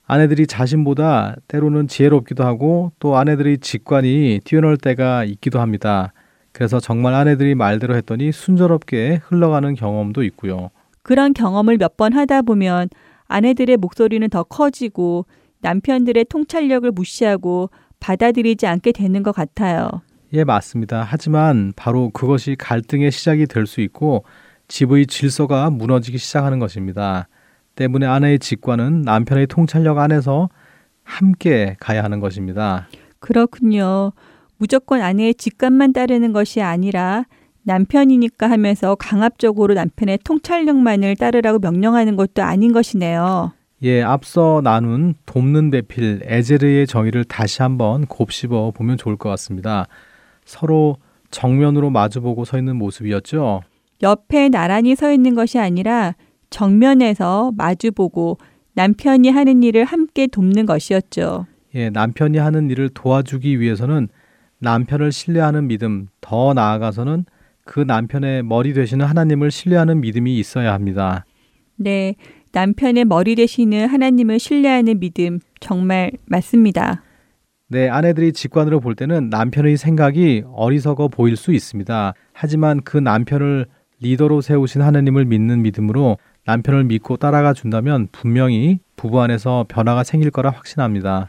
아내들이 0.06 0.49
자신보다 0.49 1.37
때로는 1.47 1.87
지혜롭기도 1.87 2.42
하고 2.44 2.90
또 2.99 3.16
아내들의 3.16 3.59
직관이 3.59 4.40
뛰어날 4.44 4.76
때가 4.76 5.23
있기도 5.25 5.61
합니다. 5.61 6.12
그래서 6.52 6.80
정말 6.80 7.14
아내들이 7.14 7.54
말대로 7.54 7.95
했더니 7.97 8.33
순조롭게 8.33 9.21
흘러가는 9.25 9.75
경험도 9.75 10.23
있고요. 10.25 10.71
그런 11.02 11.33
경험을 11.33 11.78
몇 11.78 11.97
번 11.97 12.12
하다 12.12 12.42
보면 12.42 12.88
아내들의 13.28 13.76
목소리는 13.76 14.28
더 14.28 14.42
커지고 14.42 15.26
남편들의 15.61 16.25
통찰력을 16.26 16.90
무시하고 16.90 17.71
받아들이지 18.00 18.66
않게 18.66 18.92
되는 18.92 19.23
것 19.23 19.33
같아요. 19.33 19.88
예, 20.33 20.45
맞습니다. 20.45 21.04
하지만 21.07 21.73
바로 21.76 22.11
그것이 22.11 22.57
갈등의 22.59 23.11
시작이 23.11 23.47
될 23.47 23.66
수 23.66 23.80
있고 23.80 24.25
집의 24.69 25.07
질서가 25.07 25.71
무너지기 25.71 26.19
시작하는 26.19 26.59
것입니다. 26.59 27.28
때문에 27.76 28.07
아내의 28.07 28.38
직관은 28.38 29.02
남편의 29.02 29.47
통찰력 29.49 29.99
안에서 29.99 30.49
함께 31.02 31.76
가야 31.80 32.02
하는 32.04 32.21
것입니다. 32.21 32.87
그렇군요. 33.19 34.12
무조건 34.61 35.00
아내의 35.00 35.37
직관만 35.37 35.95
따르는 35.95 36.35
것이 36.35 36.61
아니라 36.61 37.25
남편이니까 37.62 38.50
하면서 38.50 38.95
강압적으로 38.95 39.73
남편의 39.73 40.19
통찰력만을 40.23 41.17
따르라고 41.17 41.61
명령하는 41.61 42.14
것도 42.14 42.43
아닌 42.43 42.75
것이네요. 42.75 43.52
예, 43.83 44.02
앞서 44.02 44.61
나눈 44.62 45.14
돕는 45.25 45.71
대필 45.71 46.21
에제르의 46.25 46.87
정의를 46.87 47.25
다시 47.25 47.62
한번 47.62 48.05
곱씹어 48.05 48.73
보면 48.73 48.99
좋을 48.99 49.17
것 49.17 49.31
같습니다. 49.31 49.87
서로 50.45 50.99
정면으로 51.31 51.88
마주보고 51.88 52.45
서 52.45 52.59
있는 52.59 52.76
모습이었죠. 52.76 53.62
옆에 54.02 54.50
나란히 54.50 54.95
서 54.95 55.11
있는 55.11 55.35
것이 55.35 55.59
아니라 55.59 56.14
정면에서 56.50 57.52
마주보고 57.57 58.37
남편이 58.75 59.31
하는 59.31 59.62
일을 59.62 59.87
함께 59.87 60.26
돕는 60.26 60.67
것이었죠. 60.67 61.47
예, 61.76 61.88
남편이 61.88 62.37
하는 62.37 62.69
일을 62.69 62.90
도와주기 62.90 63.59
위해서는 63.59 64.09
남편을 64.61 65.11
신뢰하는 65.11 65.69
믿음, 65.69 66.09
더 66.21 66.55
나아가서는 66.55 67.25
그 67.64 67.81
남편의 67.81 68.43
머리 68.43 68.73
되시는 68.73 69.07
하나님을 69.07 69.50
신뢰하는 69.50 70.00
믿음이 70.00 70.38
있어야 70.38 70.73
합니다. 70.73 71.25
네, 71.76 72.14
남편의 72.52 73.07
머리 73.07 73.35
되시는 73.35 73.87
하나님을 73.87 74.38
신뢰하는 74.38 75.00
믿음 75.00 75.40
정말 75.61 76.12
맞습니다. 76.26 77.02
네, 77.69 77.88
아내들이 77.88 78.33
직관으로 78.33 78.81
볼 78.81 78.97
때는 78.97 79.31
남편의 79.31 79.76
생각이 79.76 80.43
어리석어 80.52 81.09
보일 81.09 81.37
수 81.37 81.52
있습니다. 81.52 82.14
하지만 82.33 82.81
그 82.83 82.99
남편을 82.99 83.67
리더로 84.00 84.40
세우신 84.40 84.83
하나님을 84.83 85.25
믿는 85.25 85.62
믿음으로 85.62 86.19
남편을 86.47 86.85
믿고 86.85 87.17
따라가 87.17 87.52
준다면 87.52 88.09
분명히 88.11 88.81
부부 88.97 89.21
안에서 89.21 89.67
변화가 89.69 90.05
생길 90.05 90.31
거라 90.31 90.50
확신합니다. 90.50 91.29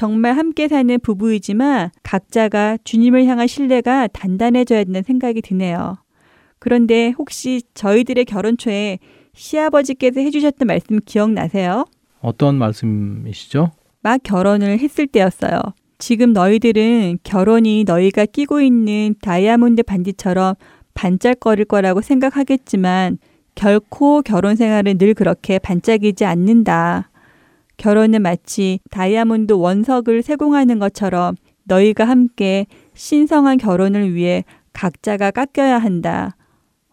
정말 0.00 0.34
함께 0.34 0.66
사는 0.66 0.98
부부이지만 0.98 1.90
각자가 2.02 2.78
주님을 2.84 3.26
향한 3.26 3.46
신뢰가 3.46 4.06
단단해져야 4.06 4.84
된다는 4.84 5.02
생각이 5.02 5.42
드네요. 5.42 5.98
그런데 6.58 7.12
혹시 7.18 7.60
저희들의 7.74 8.24
결혼 8.24 8.56
초에 8.56 8.98
시아버지께서 9.34 10.22
해주셨던 10.22 10.66
말씀 10.68 11.00
기억나세요? 11.04 11.84
어떤 12.22 12.54
말씀이시죠? 12.54 13.72
막 14.00 14.22
결혼을 14.22 14.78
했을 14.78 15.06
때였어요. 15.06 15.60
지금 15.98 16.32
너희들은 16.32 17.18
결혼이 17.22 17.84
너희가 17.86 18.24
끼고 18.24 18.62
있는 18.62 19.14
다이아몬드 19.20 19.82
반지처럼 19.82 20.54
반짝거릴 20.94 21.66
거라고 21.66 22.00
생각하겠지만 22.00 23.18
결코 23.54 24.22
결혼 24.22 24.56
생활은 24.56 24.96
늘 24.96 25.12
그렇게 25.12 25.58
반짝이지 25.58 26.24
않는다. 26.24 27.10
결혼은 27.80 28.20
마치 28.20 28.78
다이아몬드 28.90 29.54
원석을 29.54 30.22
세공하는 30.22 30.78
것처럼 30.78 31.34
너희가 31.64 32.04
함께 32.04 32.66
신성한 32.92 33.56
결혼을 33.56 34.12
위해 34.12 34.44
각자가 34.74 35.30
깎여야 35.30 35.78
한다. 35.78 36.36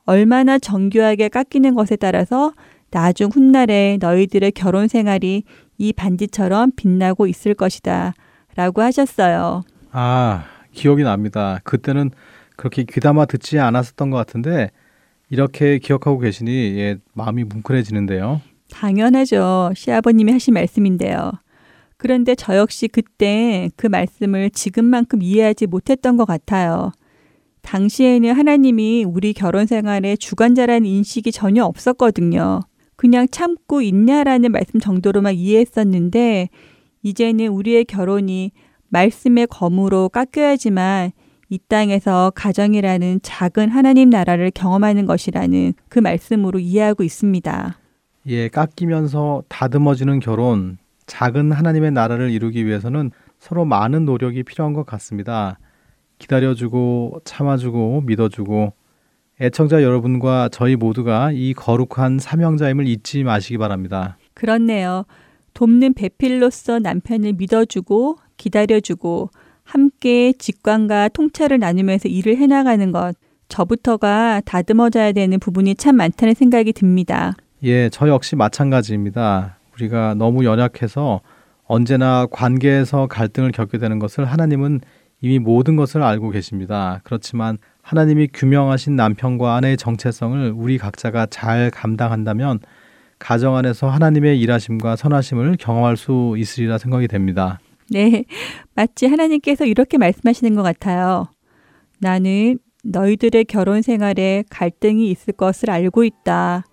얼마나 0.06 0.58
정교하게 0.58 1.27
깎이는 1.27 1.75
것에 1.75 1.98
따라서 1.98 2.53
나중 2.89 3.29
훗날에 3.34 3.98
너희들의 4.00 4.53
결혼 4.53 4.88
생활이 4.88 5.44
이 5.77 5.91
반지처럼 5.91 6.72
빛나고 6.77 7.27
있을 7.27 7.53
것이다. 7.53 8.13
라고 8.56 8.82
하셨어요. 8.82 9.63
아, 9.91 10.46
기억이 10.72 11.03
납니다. 11.03 11.60
그때는 11.65 12.12
그렇게 12.56 12.84
귀담아 12.84 13.25
듣지 13.25 13.60
않았었던 13.60 14.10
것 14.10 14.15
같은데 14.15 14.72
이렇게 15.29 15.79
기억하고 15.79 16.20
계시니 16.20 16.79
예, 16.79 16.96
마음이 17.13 17.44
뭉클해지는데요. 17.44 18.39
당연하죠. 18.71 19.71
시아버님이 19.75 20.31
하신 20.31 20.53
말씀인데요. 20.53 21.31
그런데 21.97 22.36
저 22.36 22.55
역시 22.55 22.88
그때 22.88 23.69
그 23.75 23.88
말씀을 23.88 24.51
지금만큼 24.51 25.21
이해하지 25.21 25.67
못했던 25.67 26.15
것 26.15 26.25
같아요. 26.25 26.91
당시에는 27.63 28.33
하나님이 28.33 29.03
우리 29.03 29.33
결혼 29.33 29.65
생활의 29.65 30.17
주관자라는 30.17 30.86
인식이 30.86 31.31
전혀 31.31 31.65
없었거든요. 31.65 32.62
그냥 32.95 33.27
참고 33.29 33.81
있냐라는 33.81 34.51
말씀 34.51 34.79
정도로만 34.79 35.36
이해했었는데, 35.36 36.50
이제는 37.03 37.47
우리의 37.47 37.86
결혼이 37.86 38.51
말씀의 38.89 39.47
검으로 39.47 40.09
깎여야지만 40.09 41.12
이 41.50 41.59
땅에서 41.67 42.31
가정이라는 42.36 43.19
작은 43.21 43.69
하나님 43.69 44.09
나라를 44.09 44.51
경험하는 44.51 45.05
것이라는 45.05 45.74
그 45.89 46.00
말씀으로 46.00 46.59
이해하고 46.59 47.03
있습니다. 47.03 47.79
예, 48.27 48.50
깎이면서 48.50 49.43
다듬어지는 49.48 50.19
결혼, 50.19 50.77
작은 51.05 51.53
하나님의 51.53 51.91
나라를 51.91 52.29
이루기 52.29 52.65
위해서는 52.65 53.12
서로 53.39 53.63
많은 53.63 54.03
노력이 54.03 54.43
필요한 54.43 54.74
것 54.74 54.86
같습니다. 54.86 55.57
기다려주고 56.19 57.22
참아주고 57.24 58.01
믿어주고 58.01 58.74
애청자 59.39 59.81
여러분과 59.81 60.50
저희 60.51 60.75
모두가 60.75 61.31
이 61.31 61.53
거룩한 61.53 62.19
사명자임을 62.19 62.88
잊지 62.88 63.24
마시기 63.24 63.57
바랍니다. 63.57 64.17
그렇네요. 64.34 65.05
돕는 65.53 65.93
배필로서 65.93 66.79
남편을 66.79 67.34
믿어주고 67.34 68.17
기다려주고 68.36 69.29
함께 69.63 70.34
직관과 70.34 71.10
통찰을 71.10 71.60
나누면서 71.60 72.10
일을 72.10 72.38
해나가는 72.38 72.91
것. 72.91 73.15
저부터가 73.48 74.41
다듬어져야 74.43 75.13
되는 75.13 75.39
부분이 75.39 75.75
참 75.75 75.96
많다는 75.96 76.34
생각이 76.34 76.74
듭니다. 76.74 77.34
예, 77.63 77.89
저 77.89 78.07
역시 78.07 78.35
마찬가지입니다. 78.35 79.57
우리가 79.73 80.13
너무 80.13 80.45
연약해서 80.45 81.21
언제나 81.65 82.27
관계에서 82.27 83.07
갈등을 83.07 83.51
겪게 83.51 83.77
되는 83.77 83.99
것을 83.99 84.25
하나님은 84.25 84.81
이미 85.21 85.39
모든 85.39 85.75
것을 85.75 86.03
알고 86.03 86.29
계십니다. 86.29 87.01
그렇지만 87.03 87.57
하나님이 87.81 88.29
규명하신 88.33 88.95
남편과 88.95 89.55
아내의 89.55 89.77
정체성을 89.77 90.53
우리 90.55 90.77
각자가 90.77 91.25
잘 91.27 91.71
감당한다면 91.71 92.59
가정 93.17 93.55
안에서 93.55 93.89
하나님의 93.89 94.39
일하심과 94.39 94.95
선하심을 94.95 95.57
경험할 95.59 95.97
수 95.97 96.35
있으리라 96.37 96.77
생각이 96.77 97.07
됩니다. 97.07 97.59
네. 97.89 98.25
마치 98.75 99.07
하나님께서 99.07 99.65
이렇게 99.65 99.97
말씀하시는 99.97 100.53
것 100.55 100.61
같아요. 100.61 101.25
나는 101.99 102.59
너희들의 102.83 103.45
결혼 103.45 103.81
생활에 103.81 104.43
갈등이 104.51 105.09
있을 105.09 105.33
것을 105.33 105.71
알고 105.71 106.03
있다. 106.03 106.63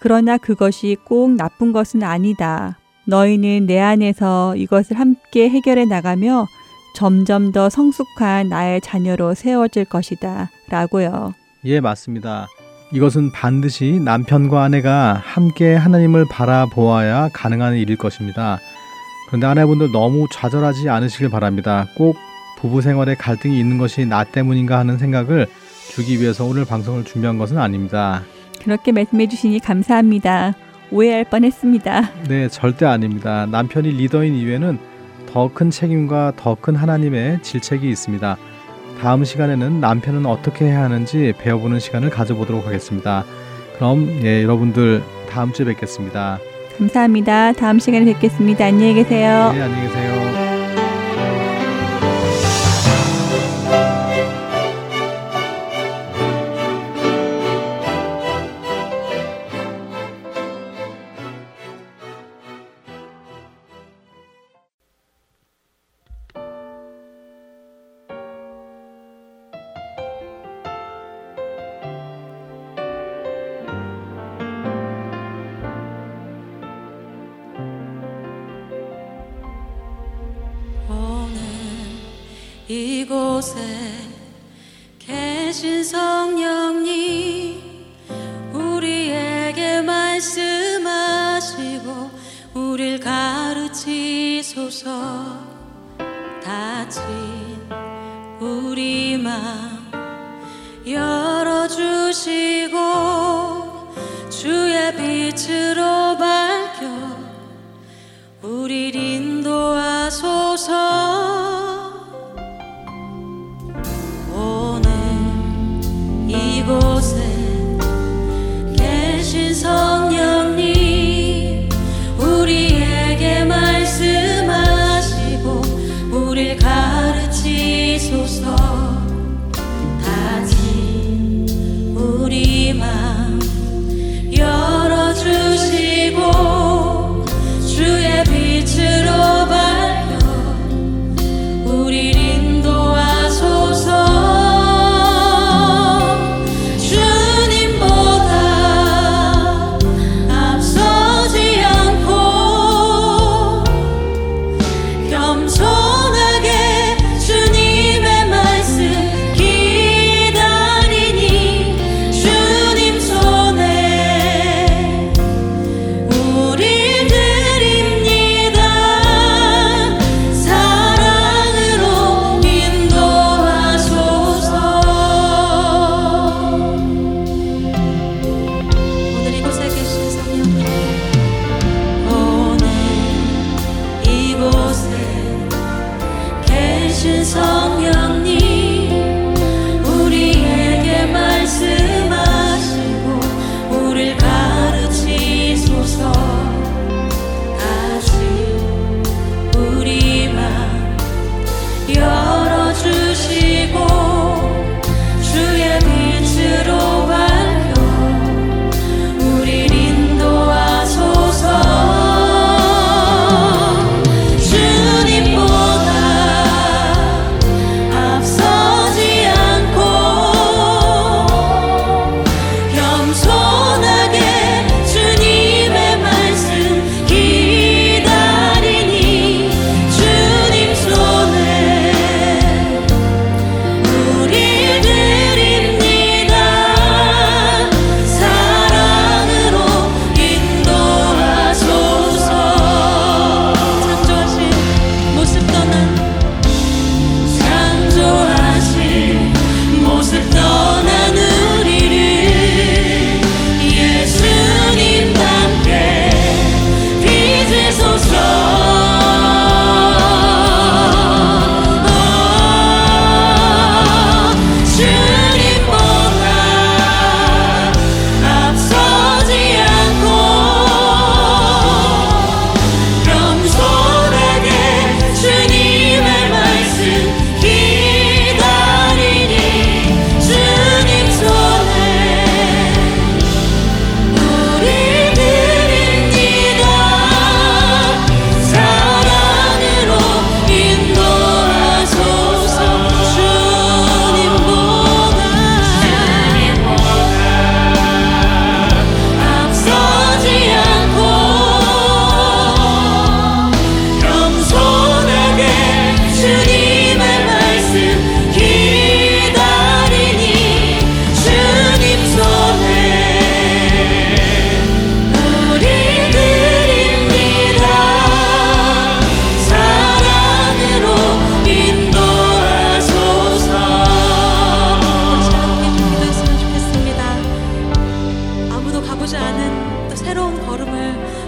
그러나 0.00 0.38
그것이 0.38 0.96
꼭 1.04 1.32
나쁜 1.32 1.72
것은 1.72 2.02
아니다. 2.02 2.78
너희는 3.06 3.66
내 3.66 3.80
안에서 3.80 4.54
이것을 4.56 4.98
함께 4.98 5.48
해결해 5.48 5.86
나가며 5.86 6.46
점점 6.94 7.52
더 7.52 7.68
성숙한 7.68 8.48
나의 8.48 8.80
자녀로 8.80 9.34
세워질 9.34 9.86
것이다. 9.86 10.50
라고요. 10.68 11.34
예, 11.64 11.80
맞습니다. 11.80 12.46
이것은 12.92 13.32
반드시 13.32 14.00
남편과 14.02 14.62
아내가 14.62 15.20
함께 15.24 15.74
하나님을 15.74 16.26
바라보아야 16.30 17.30
가능한 17.32 17.76
일일 17.76 17.96
것입니다. 17.96 18.58
그런데 19.26 19.46
아내분들 19.46 19.92
너무 19.92 20.26
좌절하지 20.32 20.88
않으시길 20.88 21.28
바랍니다. 21.28 21.86
꼭 21.96 22.16
부부 22.58 22.82
생활에 22.82 23.14
갈등이 23.14 23.58
있는 23.58 23.78
것이 23.78 24.06
나 24.06 24.24
때문인가 24.24 24.78
하는 24.78 24.96
생각을 24.96 25.46
주기 25.90 26.20
위해서 26.20 26.44
오늘 26.44 26.64
방송을 26.64 27.04
준비한 27.04 27.36
것은 27.36 27.58
아닙니다. 27.58 28.22
그렇게 28.62 28.92
말씀해 28.92 29.28
주시니 29.28 29.60
감사합니다. 29.60 30.54
오해할 30.90 31.24
뻔했습니다. 31.24 32.10
네, 32.28 32.48
절대 32.48 32.86
아닙니다. 32.86 33.46
남편이 33.46 33.90
리더인 33.92 34.34
이유에는 34.34 34.78
더 35.32 35.48
큰 35.52 35.70
책임과 35.70 36.32
더 36.36 36.54
큰 36.54 36.74
하나님의 36.76 37.42
질책이 37.42 37.88
있습니다. 37.88 38.36
다음 39.00 39.24
시간에는 39.24 39.80
남편은 39.80 40.26
어떻게 40.26 40.64
해야 40.66 40.82
하는지 40.82 41.32
배워보는 41.38 41.78
시간을 41.80 42.10
가져보도록 42.10 42.66
하겠습니다. 42.66 43.24
그럼 43.76 44.08
예, 44.24 44.42
여러분들 44.42 45.02
다음 45.30 45.52
주에 45.52 45.66
뵙겠습니다. 45.66 46.38
감사합니다. 46.78 47.52
다음 47.52 47.78
시간에 47.78 48.04
뵙겠습니다. 48.06 48.64
안녕히 48.64 48.94
계세요. 48.94 49.52
네, 49.52 49.62
안녕히 49.62 49.88
계세요. 49.88 50.47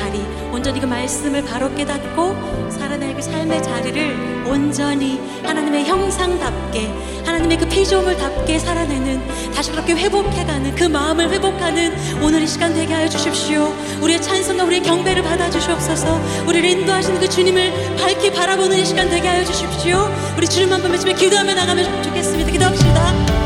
다리. 0.00 0.20
온전히 0.52 0.80
그 0.80 0.86
말씀을 0.86 1.44
바로 1.44 1.72
깨닫고 1.74 2.70
살아낼 2.70 3.14
그 3.14 3.22
삶의 3.22 3.62
자리를 3.62 4.44
온전히 4.46 5.20
하나님의 5.44 5.84
형상답게 5.84 6.90
하나님의 7.24 7.58
그 7.58 7.68
피조물답게 7.68 8.58
살아내는 8.58 9.20
다시 9.54 9.70
그렇게 9.70 9.94
회복해가는 9.94 10.74
그 10.74 10.84
마음을 10.84 11.30
회복하는 11.30 11.94
오늘 12.22 12.42
이 12.42 12.46
시간 12.46 12.74
되게 12.74 12.92
하여 12.92 13.08
주십시오. 13.08 13.72
우리의 14.00 14.20
찬송과 14.20 14.64
우리의 14.64 14.82
경배를 14.82 15.22
받아주시옵소서. 15.22 16.20
우리를 16.46 16.68
인도하시는 16.68 17.20
그 17.20 17.28
주님을 17.28 17.96
밝히 17.96 18.32
바라보는 18.32 18.78
이 18.78 18.84
시간 18.84 19.08
되게 19.08 19.28
하여 19.28 19.44
주십시오. 19.44 20.08
우리 20.36 20.48
주님 20.48 20.72
한 20.72 20.80
번 20.80 20.90
외치며 20.92 21.14
기도하며 21.14 21.54
나가면 21.54 22.02
좋겠습니다. 22.02 22.50
기도합시다 22.50 23.39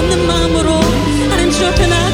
없는 0.00 0.26
마음으로 0.26 0.80
하나님 1.30 1.50
주 1.50 1.66
앞에 1.66 1.86
나 1.86 2.09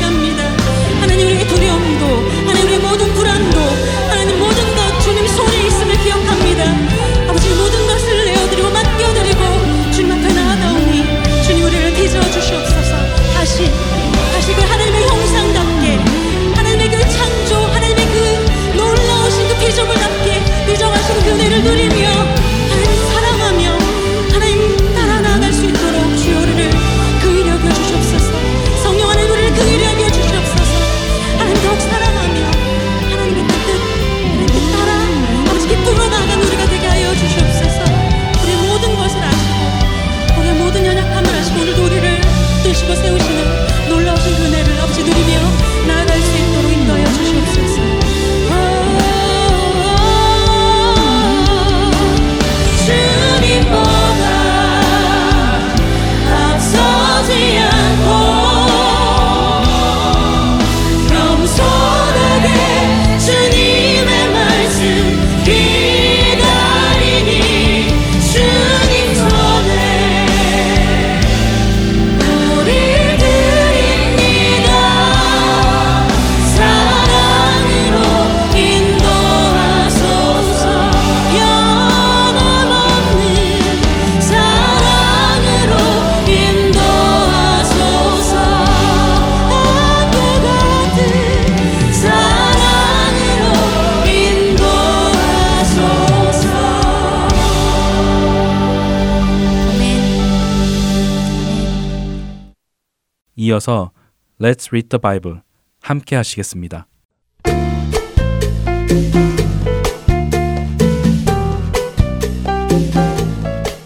이어서 103.57 103.91
Let's 104.39 104.69
Read 104.69 104.89
the 104.91 105.01
Bible 105.01 105.41
함께 105.81 106.15
하시겠습니다. 106.17 106.87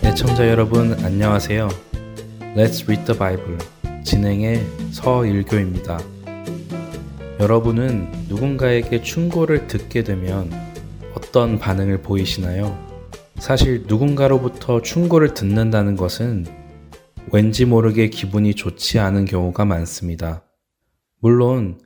애청자 0.04 0.48
여러분 0.48 0.92
안녕하세요. 1.04 1.68
Let's 2.56 2.83
Read 2.85 3.04
the 3.04 3.16
Bible 3.16 3.59
진행의 4.02 4.66
서일교입니다. 4.90 6.00
여러분은 7.38 8.11
누군가에게 8.28 9.02
충고를 9.02 9.68
듣게 9.68 10.02
되면 10.02 10.50
어떤 11.14 11.59
반응을 11.59 12.02
보이시나요? 12.02 12.76
사실 13.37 13.85
누군가로부터 13.87 14.83
충고를 14.83 15.33
듣는다는 15.35 15.96
것은 15.96 16.60
왠지 17.33 17.64
모르게 17.64 18.09
기분이 18.09 18.54
좋지 18.54 18.98
않은 18.98 19.24
경우가 19.24 19.64
많습니다. 19.64 20.44
물론, 21.20 21.80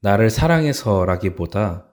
나를 0.00 0.30
사랑해서라기보다 0.30 1.86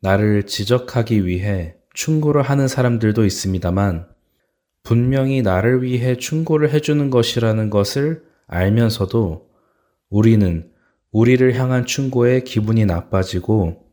나를 0.00 0.46
지적하기 0.46 1.26
위해 1.26 1.76
충고를 1.94 2.42
하는 2.42 2.66
사람들도 2.66 3.24
있습니다만, 3.24 4.08
분명히 4.82 5.42
나를 5.42 5.82
위해 5.82 6.16
충고를 6.16 6.70
해주는 6.70 7.10
것이라는 7.10 7.70
것을 7.70 8.24
알면서도 8.48 9.48
우리는 10.10 10.70
우리를 11.12 11.54
향한 11.54 11.86
충고에 11.86 12.40
기분이 12.40 12.84
나빠지고 12.86 13.84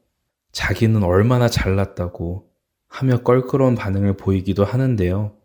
자기는 0.51 1.03
얼마나 1.03 1.47
잘났다고 1.47 2.49
하며 2.87 3.21
껄끄러운 3.21 3.75
반응을 3.75 4.17
보이기도 4.17 4.65
하는데요. 4.65 5.38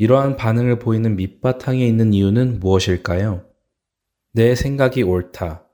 이러한 0.00 0.36
반응을 0.36 0.78
보이는 0.78 1.14
밑바탕에 1.14 1.86
있는 1.86 2.14
이유는 2.14 2.58
무엇일까요? 2.58 3.44
내 4.32 4.54
생각이 4.54 5.02
옳다. 5.02 5.66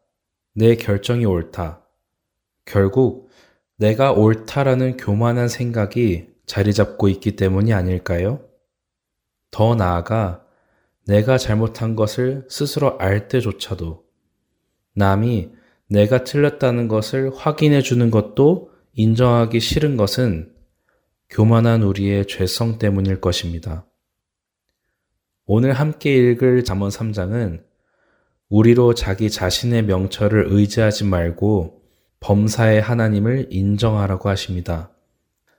내 0.52 0.74
결정이 0.74 1.24
옳다. 1.24 1.86
결국 2.64 3.30
내가 3.76 4.10
옳다라는 4.10 4.96
교만한 4.96 5.46
생각이 5.46 6.26
자리 6.44 6.74
잡고 6.74 7.08
있기 7.08 7.36
때문이 7.36 7.72
아닐까요? 7.72 8.40
더 9.52 9.76
나아가 9.76 10.44
내가 11.06 11.38
잘못한 11.38 11.94
것을 11.94 12.46
스스로 12.48 12.98
알 12.98 13.28
때조차도 13.28 14.02
남이 14.96 15.52
내가 15.88 16.24
틀렸다는 16.24 16.88
것을 16.88 17.30
확인해 17.32 17.80
주는 17.80 18.10
것도 18.10 18.72
인정하기 18.92 19.60
싫은 19.60 19.96
것은 19.96 20.52
교만한 21.30 21.84
우리의 21.84 22.26
죄성 22.26 22.78
때문일 22.78 23.20
것입니다. 23.20 23.86
오늘 25.48 25.74
함께 25.74 26.12
읽을 26.12 26.64
잠언 26.64 26.88
3장은 26.88 27.62
우리로 28.48 28.94
자기 28.94 29.30
자신의 29.30 29.84
명철을 29.84 30.46
의지하지 30.48 31.04
말고 31.04 31.82
범사의 32.18 32.80
하나님을 32.80 33.46
인정하라고 33.50 34.28
하십니다. 34.28 34.90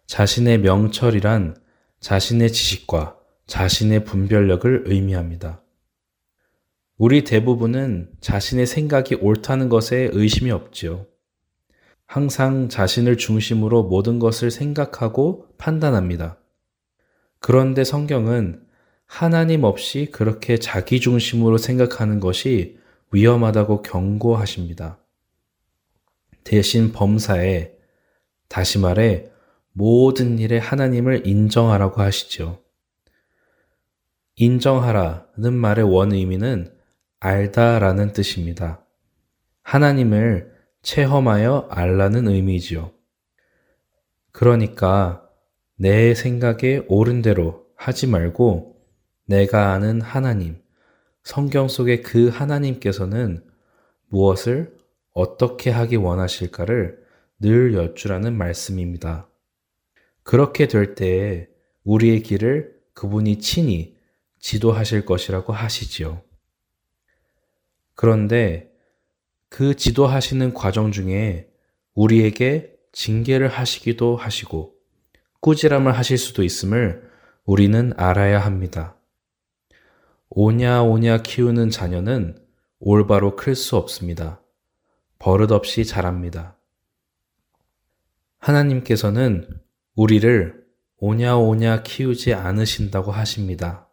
자신의 0.05 0.57
명철이란 0.59 1.55
자신의 2.01 2.51
지식과 2.51 3.17
자신의 3.45 4.03
분별력을 4.03 4.83
의미합니다. 4.87 5.63
우리 6.97 7.23
대부분은 7.23 8.09
자신의 8.19 8.65
생각이 8.65 9.15
옳다는 9.15 9.69
것에 9.69 10.09
의심이 10.11 10.51
없지요. 10.51 11.05
항상 12.05 12.67
자신을 12.67 13.15
중심으로 13.15 13.83
모든 13.83 14.19
것을 14.19 14.51
생각하고 14.51 15.47
판단합니다. 15.57 16.39
그런데 17.39 17.85
성경은 17.85 18.66
하나님 19.07 19.63
없이 19.63 20.09
그렇게 20.11 20.57
자기 20.57 20.99
중심으로 20.99 21.57
생각하는 21.57 22.19
것이 22.19 22.77
위험하다고 23.11 23.81
경고하십니다. 23.81 24.99
대신 26.43 26.91
범사에, 26.91 27.73
다시 28.47 28.79
말해, 28.79 29.29
모든 29.71 30.39
일에 30.39 30.57
하나님을 30.57 31.25
인정하라고 31.25 32.01
하시죠. 32.01 32.63
인정하라는 34.35 35.53
말의 35.53 35.85
원 35.85 36.11
의미는 36.11 36.71
알다라는 37.19 38.13
뜻입니다. 38.13 38.85
하나님을 39.63 40.53
체험하여 40.83 41.67
알라는 41.71 42.27
의미지요. 42.27 42.91
그러니까 44.31 45.27
내 45.75 46.13
생각에 46.13 46.83
옳은 46.87 47.21
대로 47.21 47.65
하지 47.75 48.07
말고 48.07 48.76
내가 49.27 49.73
아는 49.73 49.99
하나님, 49.99 50.57
성경 51.21 51.67
속의 51.67 52.01
그 52.01 52.29
하나님께서는 52.29 53.43
무엇을 54.07 54.73
어떻게 55.11 55.69
하기 55.69 55.97
원하실까를 55.97 57.03
늘 57.39 57.73
여쭈라는 57.73 58.33
말씀입니다. 58.37 59.29
그렇게 60.23 60.67
될 60.67 60.95
때에 60.95 61.47
우리의 61.83 62.23
길을 62.23 62.75
그분이 62.93 63.39
친히 63.39 63.97
지도하실 64.39 65.05
것이라고 65.05 65.51
하시지요. 65.51 66.21
그런데 67.95 68.71
그 69.49 69.75
지도하시는 69.75 70.53
과정 70.53 70.91
중에 70.93 71.49
우리에게 71.93 72.73
징계를 72.93 73.49
하시기도 73.49 74.15
하시고 74.15 74.73
꾸지람을 75.41 75.97
하실 75.97 76.17
수도 76.17 76.43
있음을 76.43 77.09
우리는 77.43 77.93
알아야 77.97 78.39
합니다. 78.39 78.96
오냐 80.29 80.83
오냐 80.83 81.21
키우는 81.23 81.69
자녀는 81.69 82.37
올바로 82.79 83.35
클 83.35 83.55
수 83.55 83.75
없습니다. 83.77 84.41
버릇없이 85.19 85.85
자랍니다. 85.85 86.57
하나님께서는 88.37 89.47
우리를 89.95 90.63
오냐오냐 90.99 91.83
키우지 91.83 92.33
않으신다고 92.33 93.11
하십니다. 93.11 93.89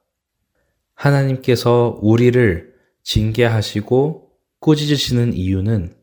하나님께서 0.95 1.99
우리를 2.03 2.75
징계하시고 3.03 4.31
꾸짖으시는 4.61 5.35
이유는 5.35 5.95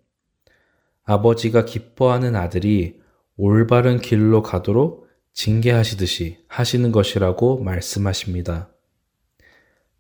아버지가 1.03 1.65
기뻐하는 1.65 2.35
아들이 2.35 2.99
올바른 3.35 3.99
길로 3.99 4.41
가도록 4.41 5.07
징계하시듯이 5.33 6.43
하시는 6.47 6.91
것이라고 6.91 7.63
말씀하십니다. 7.63 8.70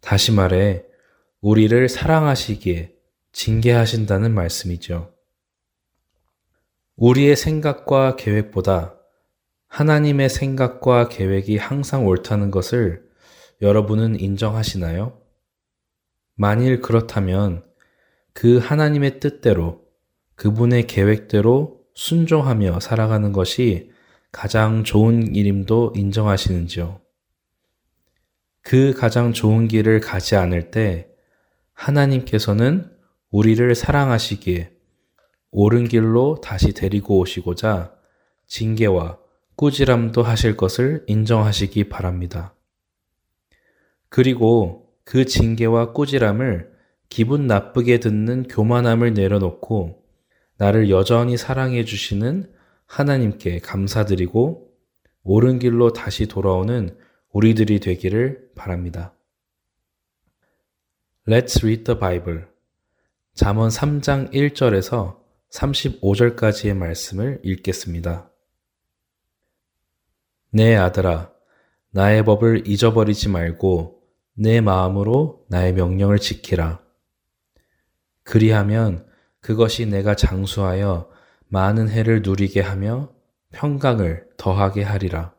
다시 0.01 0.31
말해, 0.31 0.83
우리를 1.39 1.87
사랑하시기에 1.87 2.93
징계하신다는 3.31 4.33
말씀이죠. 4.33 5.13
우리의 6.97 7.35
생각과 7.35 8.15
계획보다 8.15 8.95
하나님의 9.67 10.29
생각과 10.29 11.07
계획이 11.07 11.57
항상 11.57 12.05
옳다는 12.05 12.51
것을 12.51 13.09
여러분은 13.61 14.19
인정하시나요? 14.19 15.17
만일 16.35 16.81
그렇다면 16.81 17.63
그 18.33 18.57
하나님의 18.57 19.19
뜻대로 19.19 19.81
그분의 20.35 20.87
계획대로 20.87 21.79
순종하며 21.93 22.79
살아가는 22.79 23.31
것이 23.31 23.91
가장 24.31 24.83
좋은 24.83 25.35
일임도 25.35 25.93
인정하시는지요? 25.95 26.99
그 28.61 28.93
가장 28.93 29.33
좋은 29.33 29.67
길을 29.67 29.99
가지 29.99 30.35
않을 30.35 30.71
때 30.71 31.07
하나님께서는 31.73 32.91
우리를 33.31 33.73
사랑하시기에 33.73 34.71
옳은 35.51 35.85
길로 35.85 36.39
다시 36.41 36.73
데리고 36.73 37.19
오시고자 37.19 37.93
징계와 38.47 39.17
꾸지람도 39.55 40.23
하실 40.23 40.57
것을 40.57 41.03
인정하시기 41.07 41.89
바랍니다. 41.89 42.55
그리고 44.09 44.89
그 45.03 45.25
징계와 45.25 45.93
꾸지람을 45.93 46.71
기분 47.09 47.47
나쁘게 47.47 47.99
듣는 47.99 48.43
교만함을 48.43 49.13
내려놓고 49.13 50.03
나를 50.57 50.89
여전히 50.89 51.37
사랑해 51.37 51.83
주시는 51.83 52.49
하나님께 52.85 53.59
감사드리고 53.59 54.69
옳은 55.23 55.59
길로 55.59 55.93
다시 55.93 56.27
돌아오는 56.27 56.95
우리들이 57.31 57.79
되기를 57.79 58.50
바랍니다. 58.61 59.13
Let's 61.27 61.63
read 61.63 61.83
the 61.83 61.99
Bible. 61.99 62.45
잠언 63.33 63.69
3장 63.69 64.31
1절에서 64.31 65.19
35절까지의 65.51 66.75
말씀을 66.75 67.39
읽겠습니다. 67.43 68.29
내 70.51 70.75
아들아, 70.75 71.31
나의 71.89 72.23
법을 72.23 72.67
잊어버리지 72.67 73.29
말고 73.29 74.03
내 74.33 74.61
마음으로 74.61 75.45
나의 75.49 75.73
명령을 75.73 76.19
지키라. 76.19 76.81
그리하면 78.23 79.07
그것이 79.39 79.87
내가 79.87 80.15
장수하여 80.15 81.09
많은 81.47 81.89
해를 81.89 82.21
누리게 82.21 82.61
하며 82.61 83.11
평강을 83.51 84.29
더하게 84.37 84.83
하리라. 84.83 85.33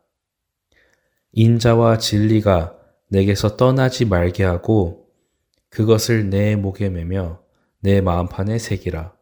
인자와 1.32 1.98
진리가 1.98 2.81
내게서 3.12 3.58
떠나지 3.58 4.06
말게 4.06 4.42
하고 4.42 5.06
그것을 5.68 6.30
내 6.30 6.56
목에 6.56 6.88
매며 6.88 7.42
내 7.80 8.00
마음판에 8.00 8.58
새기라. 8.58 9.12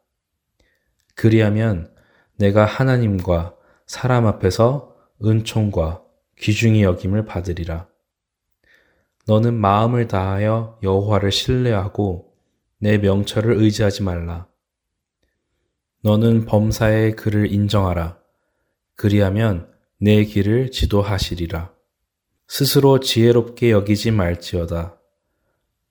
그리하면 1.16 1.92
내가 2.36 2.64
하나님과 2.64 3.56
사람 3.86 4.26
앞에서 4.26 4.94
은총과 5.24 6.04
귀중히 6.38 6.84
여김을 6.84 7.24
받으리라. 7.24 7.88
너는 9.26 9.54
마음을 9.54 10.06
다하여 10.06 10.78
여호와를 10.84 11.32
신뢰하고 11.32 12.32
내 12.78 12.96
명철을 12.96 13.56
의지하지 13.56 14.04
말라. 14.04 14.46
너는 16.02 16.44
범사의 16.44 17.16
그를 17.16 17.52
인정하라. 17.52 18.18
그리하면 18.94 19.68
내 19.98 20.24
길을 20.24 20.70
지도하시리라. 20.70 21.79
스스로 22.52 22.98
지혜롭게 22.98 23.70
여기지 23.70 24.10
말지어다. 24.10 25.00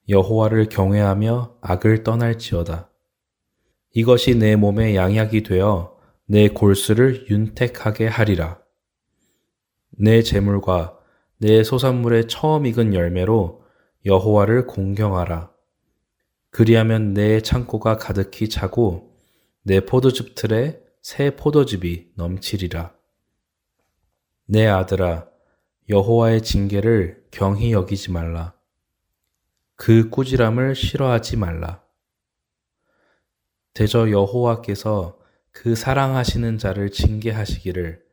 여호와를 0.10 0.68
경외하며 0.68 1.56
악을 1.62 2.04
떠날지어다. 2.04 2.92
이것이 3.94 4.36
내 4.36 4.58
몸의 4.58 4.98
양약이 4.98 5.44
되어 5.44 5.98
내 6.26 6.50
골수를 6.50 7.28
윤택하게 7.30 8.08
하리라. 8.08 8.60
내 9.92 10.22
재물과 10.22 11.00
내 11.38 11.64
소산물의 11.64 12.28
처음 12.28 12.66
익은 12.66 12.94
열매로 12.94 13.64
여호와를 14.06 14.68
공경하라. 14.68 15.54
그리하면 16.50 17.14
내 17.14 17.40
창고가 17.40 17.96
가득히 17.96 18.50
차고 18.50 19.16
내 19.64 19.80
포도즙 19.80 20.36
틀에 20.36 20.82
새 21.02 21.38
포도즙이 21.38 22.08
넘치리라. 22.18 22.94
내 24.46 24.68
아들아, 24.68 25.29
여호와의 25.90 26.44
징계를 26.44 27.26
경히 27.32 27.72
여기지 27.72 28.12
말라. 28.12 28.54
그 29.76 30.12
꾸지람을 30.12 30.76
싫어하지 30.76 31.38
말라. 31.38 31.82
대저 33.74 34.12
여호와께서 34.12 35.18
그 35.52 35.74
사랑하시는 35.74 36.60
자를 36.60 36.92
징계하시기를 36.92 38.04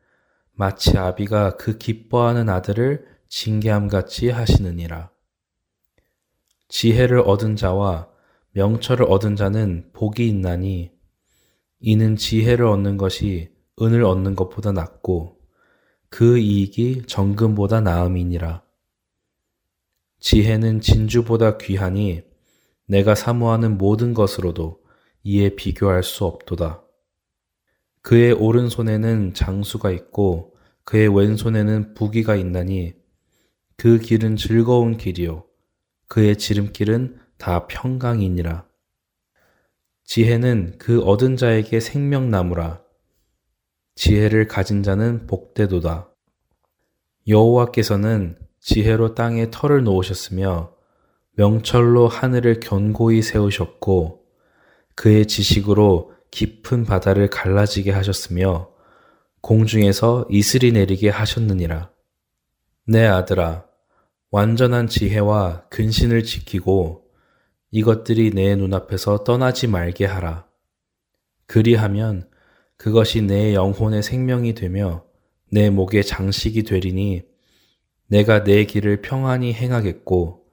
마치 0.52 0.96
아비가 0.96 1.58
그 1.58 1.76
기뻐하는 1.76 2.48
아들을 2.48 3.06
징계함 3.28 3.88
같이 3.88 4.30
하시느니라. 4.30 5.10
지혜를 6.68 7.20
얻은 7.20 7.56
자와 7.56 8.08
명철을 8.52 9.04
얻은 9.04 9.36
자는 9.36 9.90
복이 9.92 10.26
있나니 10.26 10.92
이는 11.80 12.16
지혜를 12.16 12.64
얻는 12.64 12.96
것이 12.96 13.54
은을 13.82 14.02
얻는 14.02 14.34
것보다 14.34 14.72
낫고 14.72 15.35
그 16.08 16.38
이익이 16.38 17.02
정금보다 17.06 17.80
나음이니라. 17.80 18.62
지혜는 20.20 20.80
진주보다 20.80 21.58
귀하니 21.58 22.22
내가 22.86 23.14
사모하는 23.14 23.78
모든 23.78 24.14
것으로도 24.14 24.80
이에 25.24 25.56
비교할 25.56 26.02
수 26.02 26.24
없도다. 26.24 26.82
그의 28.02 28.32
오른손에는 28.32 29.34
장수가 29.34 29.90
있고 29.90 30.54
그의 30.84 31.08
왼손에는 31.14 31.94
부기가 31.94 32.36
있나니 32.36 32.94
그 33.76 33.98
길은 33.98 34.36
즐거운 34.36 34.96
길이요 34.96 35.44
그의 36.06 36.38
지름길은 36.38 37.18
다 37.38 37.66
평강이니라. 37.66 38.66
지혜는 40.04 40.76
그 40.78 41.02
얻은 41.02 41.36
자에게 41.36 41.80
생명나무라. 41.80 42.85
지혜를 43.96 44.46
가진 44.46 44.82
자는 44.82 45.26
복되도다. 45.26 46.10
여호와께서는 47.26 48.38
지혜로 48.60 49.14
땅에 49.14 49.50
털을 49.50 49.82
놓으셨으며 49.84 50.72
명철로 51.32 52.06
하늘을 52.06 52.60
견고히 52.60 53.22
세우셨고 53.22 54.24
그의 54.94 55.26
지식으로 55.26 56.12
깊은 56.30 56.84
바다를 56.84 57.28
갈라지게 57.28 57.90
하셨으며 57.90 58.70
공중에서 59.40 60.26
이슬이 60.30 60.72
내리게 60.72 61.08
하셨느니라. 61.08 61.90
내 62.86 63.06
아들아, 63.06 63.64
완전한 64.30 64.88
지혜와 64.88 65.68
근신을 65.70 66.22
지키고 66.24 67.04
이것들이 67.70 68.30
내 68.30 68.56
눈앞에서 68.56 69.24
떠나지 69.24 69.66
말게 69.66 70.04
하라. 70.04 70.46
그리하면 71.46 72.28
그것이 72.76 73.22
내 73.22 73.54
영혼의 73.54 74.02
생명이 74.02 74.54
되며 74.54 75.04
내 75.50 75.70
목의 75.70 76.04
장식이 76.04 76.64
되리니 76.64 77.22
내가 78.08 78.44
내 78.44 78.64
길을 78.64 79.02
평안히 79.02 79.52
행하겠고 79.52 80.44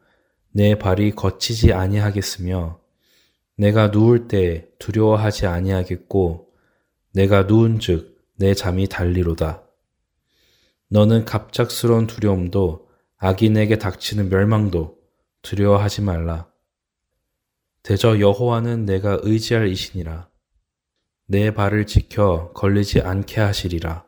내 0.52 0.78
발이 0.78 1.12
거치지 1.12 1.74
아니하겠으며 1.74 2.80
내가 3.56 3.88
누울 3.88 4.28
때 4.28 4.68
두려워하지 4.80 5.46
아니하겠고 5.48 6.50
내가 7.14 7.44
누운즉 7.44 8.18
내 8.38 8.54
잠이 8.54 8.88
달리로다. 8.88 9.64
너는 10.90 11.26
갑작스러운 11.26 12.08
두려움도 12.08 12.88
악인에게 13.18 13.78
닥치는 13.78 14.30
멸망도 14.30 14.98
두려워하지 15.42 16.02
말라. 16.02 16.48
대저 17.84 18.20
여호와는 18.20 18.86
내가 18.86 19.20
의지할 19.22 19.68
이신이라. 19.68 20.33
내 21.26 21.54
발을 21.54 21.86
지켜 21.86 22.52
걸리지 22.54 23.02
않게 23.02 23.40
하시리라. 23.40 24.06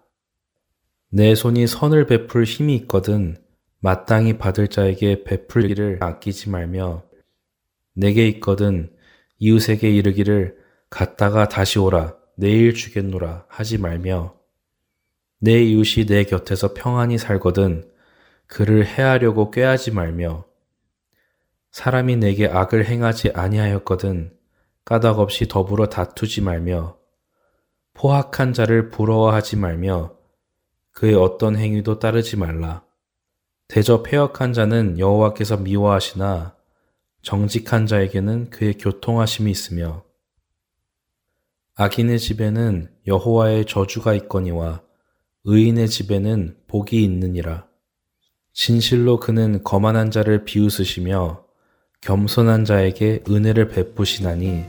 내 1.09 1.33
손이 1.33 1.65
선을 1.65 2.07
베풀 2.07 2.43
힘이 2.43 2.75
있거든 2.75 3.37
마땅히 3.79 4.37
받을 4.37 4.67
자에게 4.67 5.23
베풀기를 5.23 5.99
아끼지 6.01 6.49
말며 6.49 7.03
내게 7.93 8.27
있거든 8.27 8.91
이웃에게 9.37 9.89
이르기를 9.89 10.57
갔다가 10.89 11.47
다시 11.47 11.79
오라 11.79 12.15
내일 12.35 12.73
주겠노라 12.73 13.45
하지 13.47 13.77
말며 13.77 14.35
내 15.39 15.63
이웃이 15.63 16.05
내 16.05 16.25
곁에서 16.25 16.73
평안히 16.73 17.17
살거든 17.17 17.89
그를 18.47 18.85
해하려고 18.85 19.51
꾀하지 19.51 19.91
말며 19.91 20.45
사람이 21.71 22.17
내게 22.17 22.47
악을 22.47 22.85
행하지 22.85 23.31
아니하였거든 23.31 24.33
까닭 24.83 25.19
없이 25.19 25.47
더불어 25.47 25.87
다투지 25.87 26.41
말며 26.41 27.04
포악한 27.95 28.53
자를 28.53 28.89
부러워하지 28.89 29.55
말며 29.55 30.15
그의 30.91 31.15
어떤 31.15 31.57
행위도 31.57 31.97
따르지 31.99 32.37
말라. 32.37 32.83
대저 33.67 34.03
폐역한 34.03 34.53
자는 34.53 34.99
여호와께서 34.99 35.57
미워하시나 35.57 36.55
정직한 37.23 37.87
자에게는 37.87 38.51
그의 38.51 38.75
교통하심이 38.75 39.49
있으며 39.49 40.03
악인의 41.75 42.19
집에는 42.19 42.89
여호와의 43.07 43.65
저주가 43.65 44.13
있거니와 44.13 44.81
의인의 45.45 45.89
집에는 45.89 46.57
복이 46.67 47.03
있느니라. 47.03 47.67
진실로 48.53 49.19
그는 49.19 49.63
거만한 49.63 50.11
자를 50.11 50.45
비웃으시며 50.45 51.43
겸손한 52.01 52.65
자에게 52.65 53.23
은혜를 53.27 53.69
베푸시나니 53.69 54.65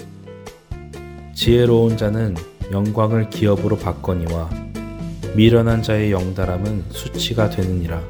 지혜로운 1.35 1.97
자는 1.97 2.35
영광을 2.73 3.31
기업으로 3.31 3.77
받거니와 3.77 4.51
미련한 5.35 5.83
자의 5.83 6.13
영달함은 6.13 6.85
수치가 6.91 7.51
되느니라. 7.51 8.01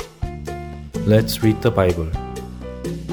Let's 1.07 1.39
read 1.41 1.61
the 1.61 1.75
Bible. 1.75 2.11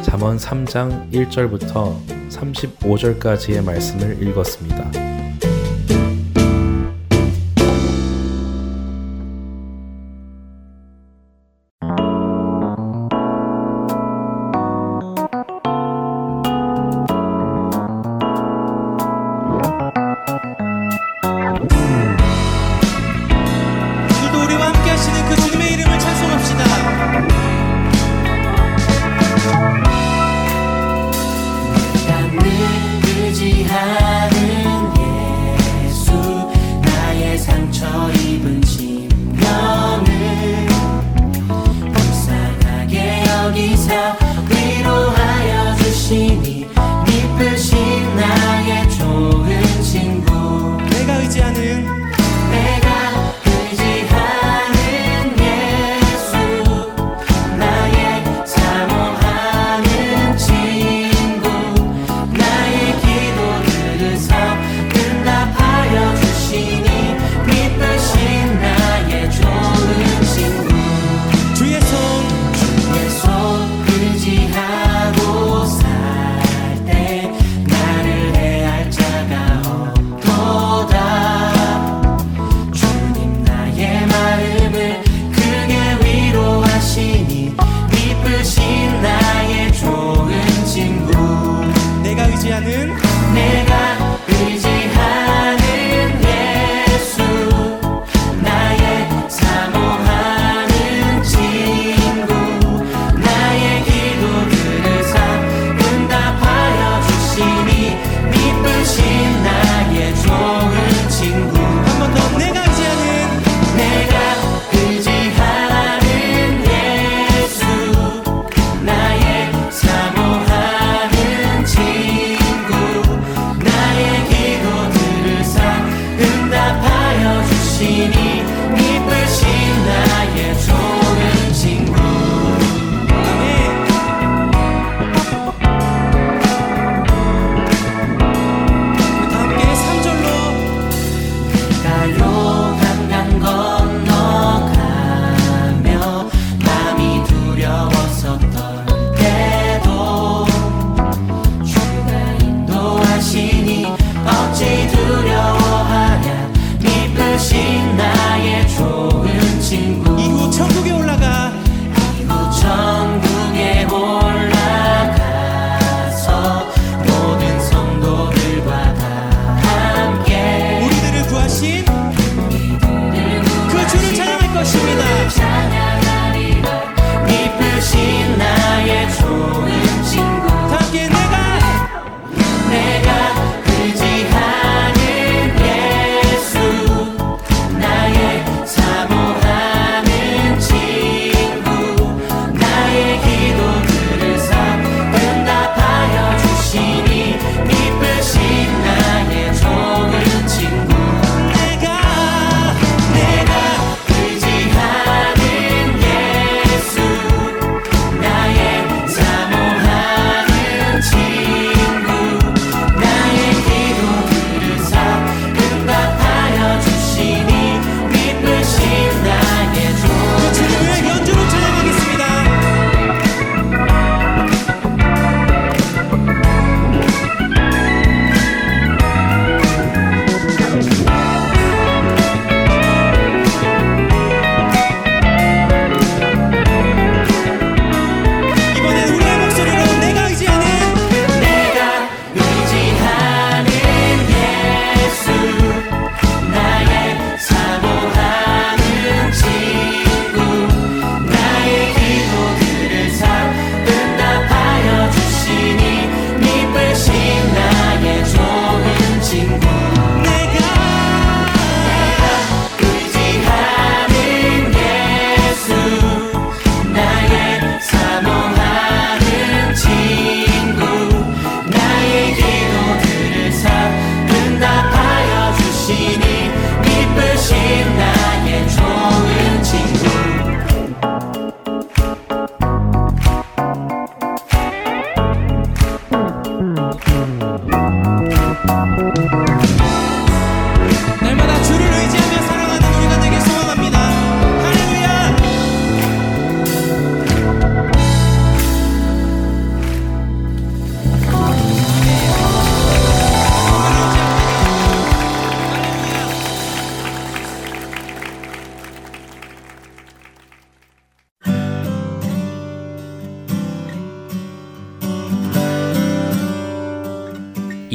잠언 0.03 0.37
3장 0.37 1.11
1절부터 1.11 1.97
35절까지의 2.29 3.63
말씀을 3.63 4.21
읽었습니다. 4.21 5.12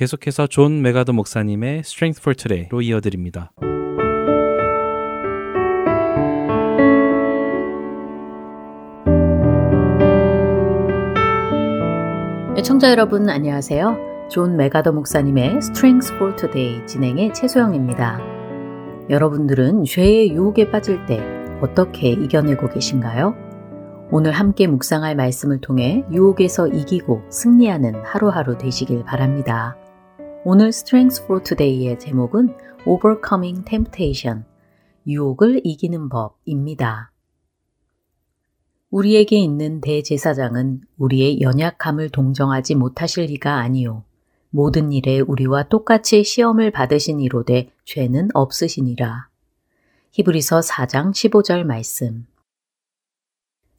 계속해서 0.00 0.46
존 0.46 0.80
맥아더 0.80 1.12
목사님의 1.12 1.80
Strength 1.80 2.22
for 2.22 2.34
Today로 2.34 2.80
이어드립니다. 2.80 3.52
애청자 12.56 12.90
여러분 12.90 13.28
안녕하세요. 13.28 14.28
존 14.30 14.56
맥아더 14.56 14.92
목사님의 14.92 15.58
Strength 15.58 16.14
for 16.14 16.34
Today 16.34 16.86
진행의 16.86 17.34
최소영입니다. 17.34 18.20
여러분들은 19.10 19.84
죄의 19.84 20.30
유혹에 20.30 20.70
빠질 20.70 21.04
때 21.04 21.20
어떻게 21.60 22.08
이겨내고 22.08 22.70
계신가요? 22.70 23.34
오늘 24.12 24.32
함께 24.32 24.66
묵상할 24.66 25.14
말씀을 25.14 25.60
통해 25.60 26.06
유혹에서 26.10 26.68
이기고 26.68 27.24
승리하는 27.28 28.02
하루하루 28.02 28.56
되시길 28.56 29.04
바랍니다. 29.04 29.76
오늘 30.42 30.68
Strength 30.68 31.24
for 31.24 31.42
Today의 31.42 31.98
제목은 31.98 32.56
Overcoming 32.86 33.62
Temptation, 33.62 34.46
유혹을 35.06 35.60
이기는 35.64 36.08
법입니다. 36.08 37.12
우리에게 38.88 39.36
있는 39.38 39.82
대제사장은 39.82 40.80
우리의 40.96 41.42
연약함을 41.42 42.08
동정하지 42.08 42.74
못하실 42.74 43.26
리가 43.26 43.56
아니요. 43.56 44.04
모든 44.48 44.92
일에 44.92 45.20
우리와 45.20 45.64
똑같이 45.64 46.24
시험을 46.24 46.70
받으신 46.70 47.20
이로되 47.20 47.70
죄는 47.84 48.30
없으시니라. 48.32 49.28
히브리서 50.12 50.60
4장 50.60 51.10
15절 51.10 51.64
말씀. 51.64 52.26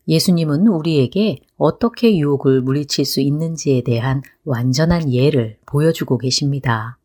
예수님은 0.08 0.68
우리에게 0.68 1.38
어떻게 1.58 2.18
유혹을 2.18 2.62
물리칠 2.62 3.06
수 3.06 3.22
있는지에 3.22 3.84
대한 3.84 4.22
완전한 4.43 5.12
예를 5.12 5.58
보여주고 5.66 6.18
계십니다. 6.18 6.97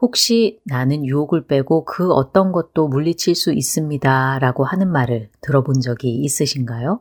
혹시 0.00 0.60
나는 0.64 1.04
유혹을 1.04 1.46
빼고 1.46 1.84
그 1.84 2.12
어떤 2.12 2.52
것도 2.52 2.88
물리칠 2.88 3.34
수 3.34 3.52
있습니다 3.52 4.38
라고 4.38 4.64
하는 4.64 4.90
말을 4.92 5.28
들어본 5.40 5.80
적이 5.80 6.16
있으신가요? 6.16 7.00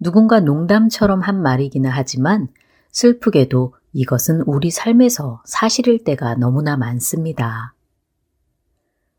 누군가 0.00 0.40
농담처럼 0.40 1.20
한 1.20 1.42
말이기는 1.42 1.88
하지만 1.90 2.48
슬프게도 2.90 3.74
이것은 3.92 4.42
우리 4.46 4.70
삶에서 4.70 5.42
사실일 5.44 6.04
때가 6.04 6.36
너무나 6.36 6.76
많습니다. 6.76 7.74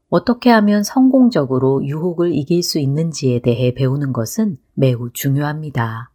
어떻게 0.09 0.49
하면 0.51 0.83
성공적으로 0.83 1.83
유혹을 1.85 2.33
이길 2.33 2.61
수 2.63 2.79
있는지에 2.79 3.39
대해 3.39 3.73
배우는 3.73 4.13
것은 4.13 4.57
매우 4.73 5.11
중요합니다. 5.11 6.11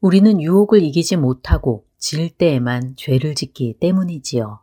우리는 0.00 0.40
유혹을 0.40 0.82
이기지 0.82 1.16
못하고 1.16 1.84
질 1.96 2.30
때에만 2.30 2.94
죄를 2.96 3.34
짓기 3.34 3.78
때문이지요. 3.80 4.60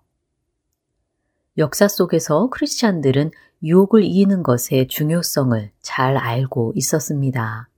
역사 1.58 1.88
속에서 1.88 2.50
크리스찬들은 2.50 3.32
유혹을 3.64 4.04
이기는 4.04 4.44
것의 4.44 4.88
중요성을 4.88 5.72
잘 5.82 6.18
알고 6.18 6.74
있었습니다. 6.76 7.70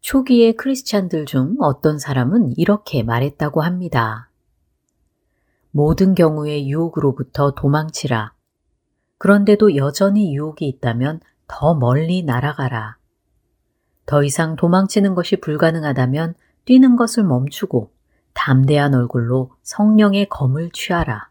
초기의 0.00 0.54
크리스찬들 0.56 1.24
중 1.24 1.56
어떤 1.60 1.98
사람은 1.98 2.54
이렇게 2.58 3.02
말했다고 3.02 3.62
합니다. 3.62 4.28
모든 5.70 6.14
경우의 6.14 6.68
유혹으로부터 6.68 7.52
도망치라. 7.52 8.33
그런데도 9.18 9.76
여전히 9.76 10.34
유혹이 10.34 10.66
있다면 10.66 11.20
더 11.46 11.74
멀리 11.74 12.22
날아가라. 12.22 12.96
더 14.06 14.22
이상 14.22 14.56
도망치는 14.56 15.14
것이 15.14 15.36
불가능하다면 15.36 16.34
뛰는 16.64 16.96
것을 16.96 17.24
멈추고 17.24 17.90
담대한 18.34 18.94
얼굴로 18.94 19.52
성령의 19.62 20.28
검을 20.28 20.70
취하라. 20.72 21.30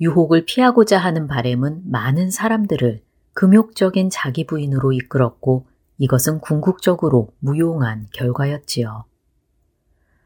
유혹을 0.00 0.44
피하고자 0.46 0.98
하는 0.98 1.28
바램은 1.28 1.82
많은 1.90 2.30
사람들을 2.30 3.02
금욕적인 3.34 4.10
자기 4.10 4.46
부인으로 4.46 4.92
이끌었고 4.92 5.66
이것은 5.98 6.40
궁극적으로 6.40 7.32
무용한 7.38 8.08
결과였지요. 8.12 9.04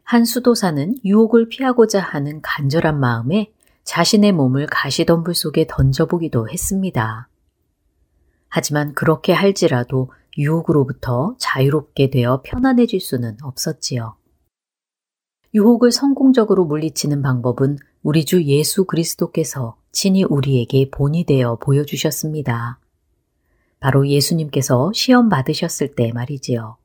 한 0.02 0.24
수도사는 0.24 0.94
유혹을 1.04 1.48
피하고자 1.48 2.00
하는 2.00 2.40
간절한 2.40 2.98
마음에 2.98 3.52
자신의 3.86 4.32
몸을 4.32 4.66
가시덤불 4.66 5.34
속에 5.34 5.66
던져보기도 5.68 6.50
했습니다. 6.50 7.28
하지만 8.48 8.92
그렇게 8.94 9.32
할지라도 9.32 10.10
유혹으로부터 10.36 11.36
자유롭게 11.38 12.10
되어 12.10 12.42
편안해질 12.44 13.00
수는 13.00 13.36
없었지요. 13.42 14.16
유혹을 15.54 15.92
성공적으로 15.92 16.64
물리치는 16.64 17.22
방법은 17.22 17.78
우리 18.02 18.24
주 18.24 18.42
예수 18.42 18.84
그리스도께서 18.84 19.76
친히 19.92 20.24
우리에게 20.24 20.90
본이 20.90 21.24
되어 21.24 21.56
보여주셨습니다. 21.56 22.80
바로 23.78 24.08
예수님께서 24.08 24.90
시험 24.94 25.28
받으셨을 25.28 25.94
때 25.94 26.10
말이지요. 26.12 26.76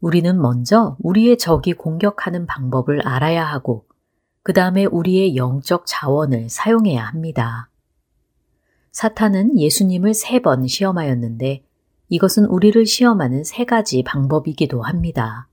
우리는 0.00 0.40
먼저 0.40 0.96
우리의 1.00 1.36
적이 1.36 1.74
공격하는 1.74 2.46
방법을 2.46 3.06
알아야 3.06 3.44
하고, 3.44 3.84
그 4.42 4.52
다음에 4.52 4.84
우리의 4.86 5.36
영적 5.36 5.84
자원을 5.86 6.48
사용해야 6.48 7.04
합니다. 7.04 7.68
사탄은 8.92 9.58
예수님을 9.58 10.14
세 10.14 10.40
번 10.40 10.66
시험하였는데, 10.66 11.62
이것은 12.08 12.46
우리를 12.46 12.86
시험하는 12.86 13.44
세 13.44 13.64
가지 13.64 14.02
방법이기도 14.02 14.82
합니다. 14.82 15.46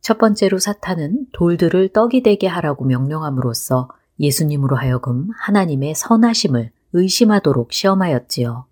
첫 0.00 0.18
번째로 0.18 0.58
사탄은 0.58 1.26
돌들을 1.32 1.90
떡이 1.90 2.22
되게 2.22 2.46
하라고 2.46 2.84
명령함으로써 2.86 3.88
예수님으로 4.18 4.76
하여금 4.76 5.28
하나님의 5.36 5.94
선하심을 5.94 6.70
의심하도록 6.94 7.72
시험하였지요. 7.72 8.66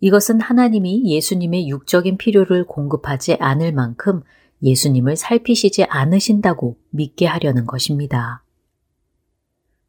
이것은 0.00 0.40
하나님이 0.40 1.04
예수님의 1.06 1.68
육적인 1.68 2.16
필요를 2.16 2.64
공급하지 2.64 3.34
않을 3.40 3.72
만큼 3.72 4.22
예수님을 4.62 5.16
살피시지 5.16 5.84
않으신다고 5.84 6.78
믿게 6.90 7.26
하려는 7.26 7.66
것입니다. 7.66 8.42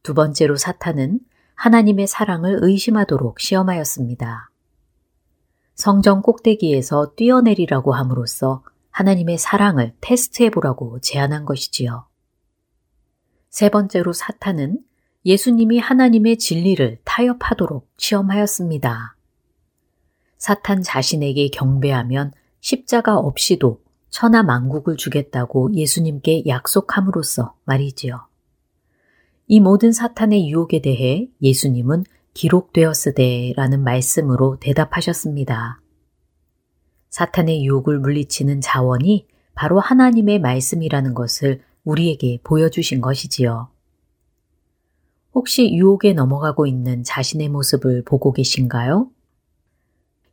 두 0.04 0.14
번째로 0.14 0.56
사탄은 0.56 1.20
하나님의 1.56 2.08
사랑을 2.08 2.60
의심하도록 2.62 3.40
시험하였습니다. 3.40 4.50
성정 5.76 6.22
꼭대기에서 6.22 7.14
뛰어내리라고 7.16 7.94
함으로써 7.94 8.64
하나님의 8.92 9.38
사랑을 9.38 9.94
테스트해 10.02 10.50
보라고 10.50 11.00
제안한 11.00 11.46
것이지요. 11.46 12.08
세 13.50 13.70
번째로 13.70 14.14
사탄은 14.14 14.80
예수님이 15.26 15.80
하나님의 15.80 16.38
진리를 16.38 17.00
타협하도록 17.04 17.90
시험하였습니다. 17.98 19.16
사탄 20.38 20.82
자신에게 20.82 21.50
경배하면 21.50 22.34
십자가 22.60 23.18
없이도 23.18 23.82
천하 24.10 24.44
만국을 24.44 24.98
주겠다고 24.98 25.74
예수님께 25.74 26.44
약속함으로써 26.48 27.56
말이지요. 27.66 28.28
이 29.48 29.60
모든 29.60 29.92
사탄의 29.92 30.50
유혹에 30.50 30.82
대해 30.82 31.30
예수님은 31.42 32.04
기록되었으되 32.34 33.54
라는 33.56 33.84
말씀으로 33.84 34.58
대답하셨습니다. 34.60 35.82
사탄의 37.10 37.66
유혹을 37.66 38.00
물리치는 38.00 38.62
자원이 38.62 39.28
바로 39.56 39.80
하나님의 39.80 40.40
말씀이라는 40.40 41.14
것을 41.14 41.64
우리에게 41.84 42.40
보여주신 42.44 43.02
것이지요. 43.02 43.70
혹시 45.34 45.74
유혹에 45.74 46.14
넘어가고 46.14 46.68
있는 46.68 47.04
자신의 47.04 47.50
모습을 47.50 48.04
보고 48.04 48.34
계신가요? 48.34 49.10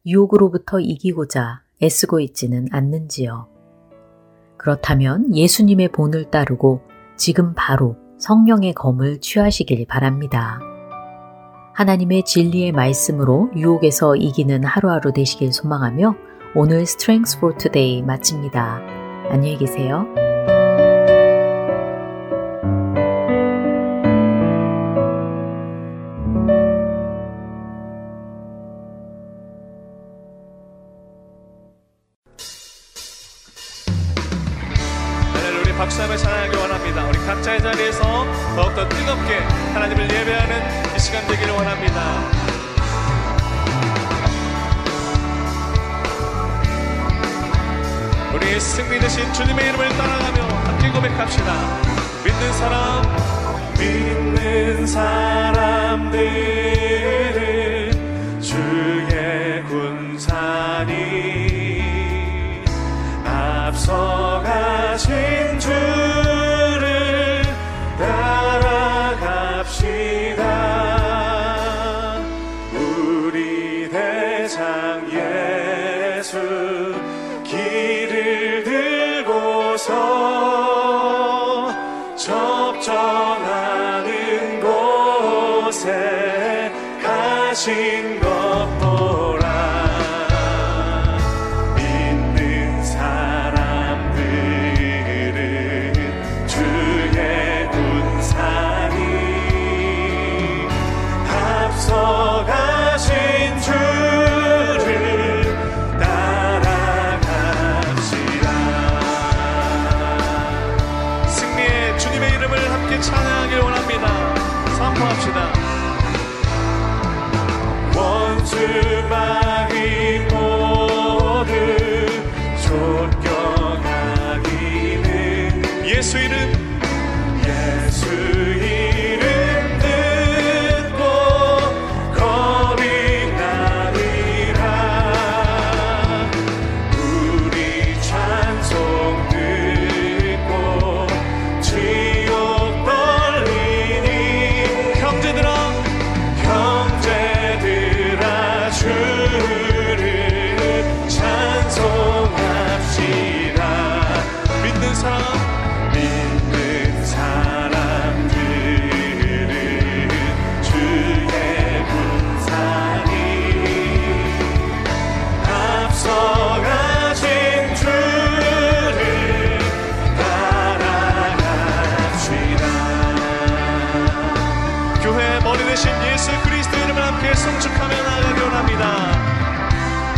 유혹으로부터 0.06 0.80
이기고자 0.80 1.62
애쓰고 1.82 2.20
있지는 2.20 2.68
않는지요. 2.70 3.53
그렇다면 4.64 5.36
예수님의 5.36 5.88
본을 5.88 6.30
따르고 6.30 6.80
지금 7.18 7.52
바로 7.54 7.96
성령의 8.18 8.72
검을 8.72 9.20
취하시길 9.20 9.84
바랍니다. 9.86 10.58
하나님의 11.74 12.24
진리의 12.24 12.72
말씀으로 12.72 13.50
유혹에서 13.54 14.16
이기는 14.16 14.64
하루하루 14.64 15.12
되시길 15.12 15.52
소망하며 15.52 16.14
오늘 16.54 16.82
Strengths 16.82 17.36
for 17.36 17.58
Today 17.58 18.00
마칩니다. 18.02 18.80
안녕히 19.28 19.58
계세요. 19.58 20.06
따 70.36 70.53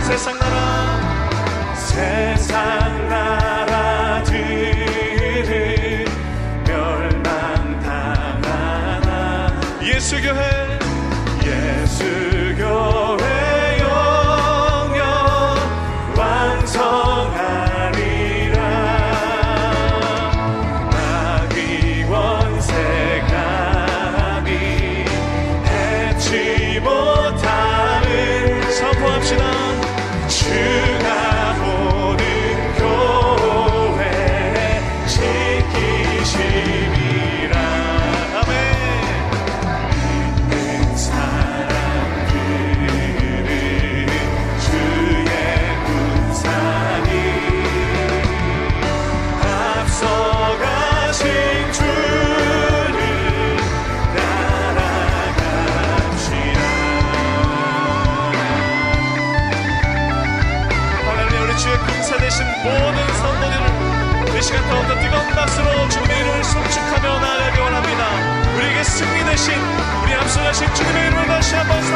세상 0.07 0.39
나라 0.39 1.75
세상 1.75 3.09
나라 3.09 3.46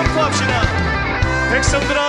선포합시다. 0.01 0.62
백성들아. 1.53 2.01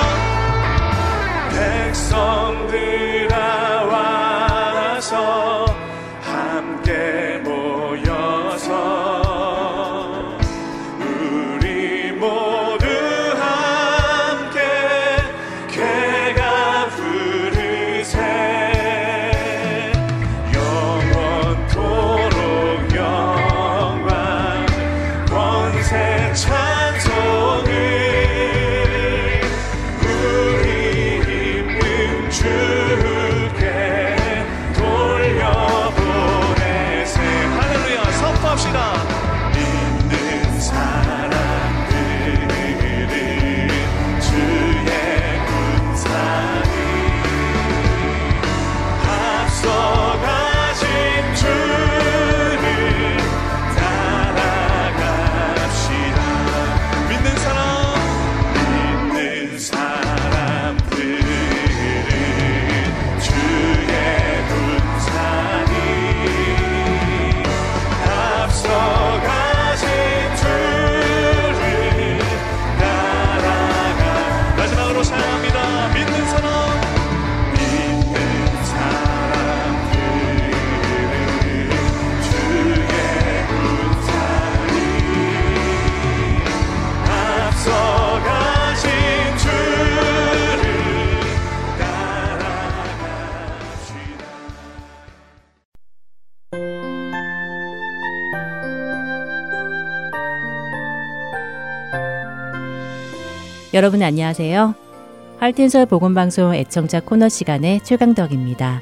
백성들아 1.92 3.36
와서 3.86 5.66
함께 6.22 7.42
모 7.44 7.61
여러분 103.82 104.04
안녕하세요. 104.04 104.76
할텐설 105.40 105.88
복음방송 105.88 106.54
애청자 106.54 107.00
코너 107.00 107.28
시간의 107.28 107.80
최강덕입니다. 107.82 108.80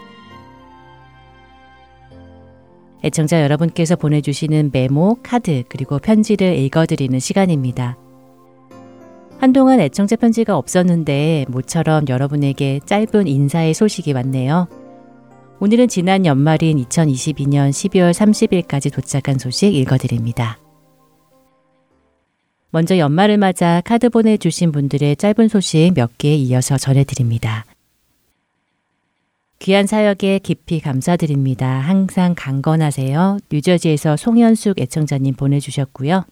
애청자 3.05 3.41
여러분께서 3.41 3.95
보내주시는 3.95 4.71
메모, 4.73 5.15
카드, 5.23 5.63
그리고 5.69 5.99
편지를 5.99 6.57
읽어드리는 6.57 7.17
시간입니다. 7.17 7.97
한동안 9.39 9.79
애청자 9.79 10.17
편지가 10.17 10.57
없었는데 10.57 11.45
모처럼 11.47 12.03
여러분에게 12.09 12.81
짧은 12.85 13.25
인사의 13.25 13.73
소식이 13.73 14.11
왔네요. 14.11 14.67
오늘은 15.61 15.87
지난 15.87 16.25
연말인 16.25 16.75
2022년 16.75 17.69
12월 17.69 18.11
30일까지 18.11 18.93
도착한 18.93 19.39
소식 19.39 19.73
읽어드립니다. 19.73 20.57
먼저 22.71 22.97
연말을 22.97 23.37
맞아 23.37 23.81
카드 23.83 24.09
보내주신 24.09 24.71
분들의 24.71 25.15
짧은 25.15 25.47
소식 25.47 25.91
몇 25.95 26.11
개 26.17 26.35
이어서 26.35 26.77
전해드립니다. 26.77 27.65
귀한 29.59 29.87
사역에 29.87 30.39
깊이 30.39 30.79
감사드립니다. 30.79 31.67
항상 31.67 32.33
강건하세요. 32.37 33.39
뉴저지에서 33.51 34.15
송현숙 34.15 34.79
애청자님 34.79 35.35
보내주셨고요. 35.35 36.25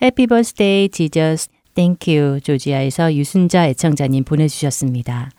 Happy 0.00 0.26
birthday 0.26 0.88
Jesus 0.88 1.48
thank 1.74 2.15
you 2.15 2.40
조지아에서 2.42 3.14
유순자 3.14 3.68
애청자님 3.68 4.24
보내주셨습니다. 4.24 5.30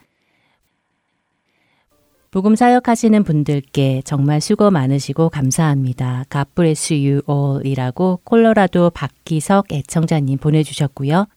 복음 2.34 2.55
사역하시는 2.55 3.23
분들께 3.23 4.01
정말 4.05 4.41
수고 4.41 4.71
많으시고 4.71 5.29
감사합니다. 5.29 6.25
God 6.31 6.49
bless 6.55 6.91
you 6.91 7.21
all 7.29 7.63
이라고 7.63 8.21
콜로라도 8.23 8.89
박기석 8.89 9.71
애청자님 9.71 10.39
보내주셨고요. 10.39 11.27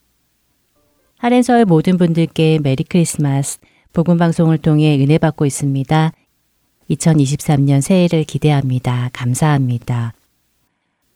하렌서의 1.19 1.67
모든 1.67 1.99
분들께 1.99 2.61
메리 2.63 2.83
크리스마스 2.83 3.59
복음 3.93 4.17
방송을 4.17 4.57
통해 4.57 4.99
은혜 4.99 5.19
받고 5.19 5.45
있습니다. 5.45 6.13
2023년 6.89 7.83
새해를 7.83 8.25
기대합니다. 8.25 9.11
감사합니다. 9.13 10.15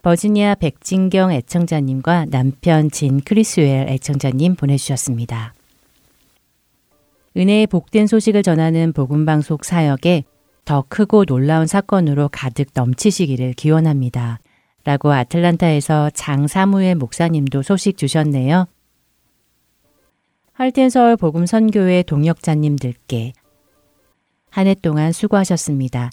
버지니아 0.03 0.57
백진경 0.57 1.33
애청자님과 1.33 2.27
남편 2.27 2.91
진 2.91 3.23
크리스웰 3.23 3.87
애청자님 3.89 4.57
보내주셨습니다. 4.57 5.55
은혜의 7.37 7.67
복된 7.69 8.07
소식을 8.07 8.43
전하는 8.43 8.93
복음방송 8.93 9.59
사역에 9.63 10.25
더 10.65 10.85
크고 10.89 11.25
놀라운 11.25 11.67
사건으로 11.67 12.29
가득 12.29 12.69
넘치시기를 12.75 13.55
기원합니다. 13.55 14.41
라고 14.85 15.13
아틀란타에서 15.13 16.11
장사무엘 16.11 16.97
목사님도 16.97 17.63
소식 17.63 17.97
주셨네요. 17.97 18.67
할텐서울 20.53 21.17
복음 21.17 21.47
선교회 21.47 22.03
동역자님들께 22.03 23.33
한 24.51 24.67
해 24.67 24.75
동안 24.75 25.13
수고하셨습니다. 25.13 26.11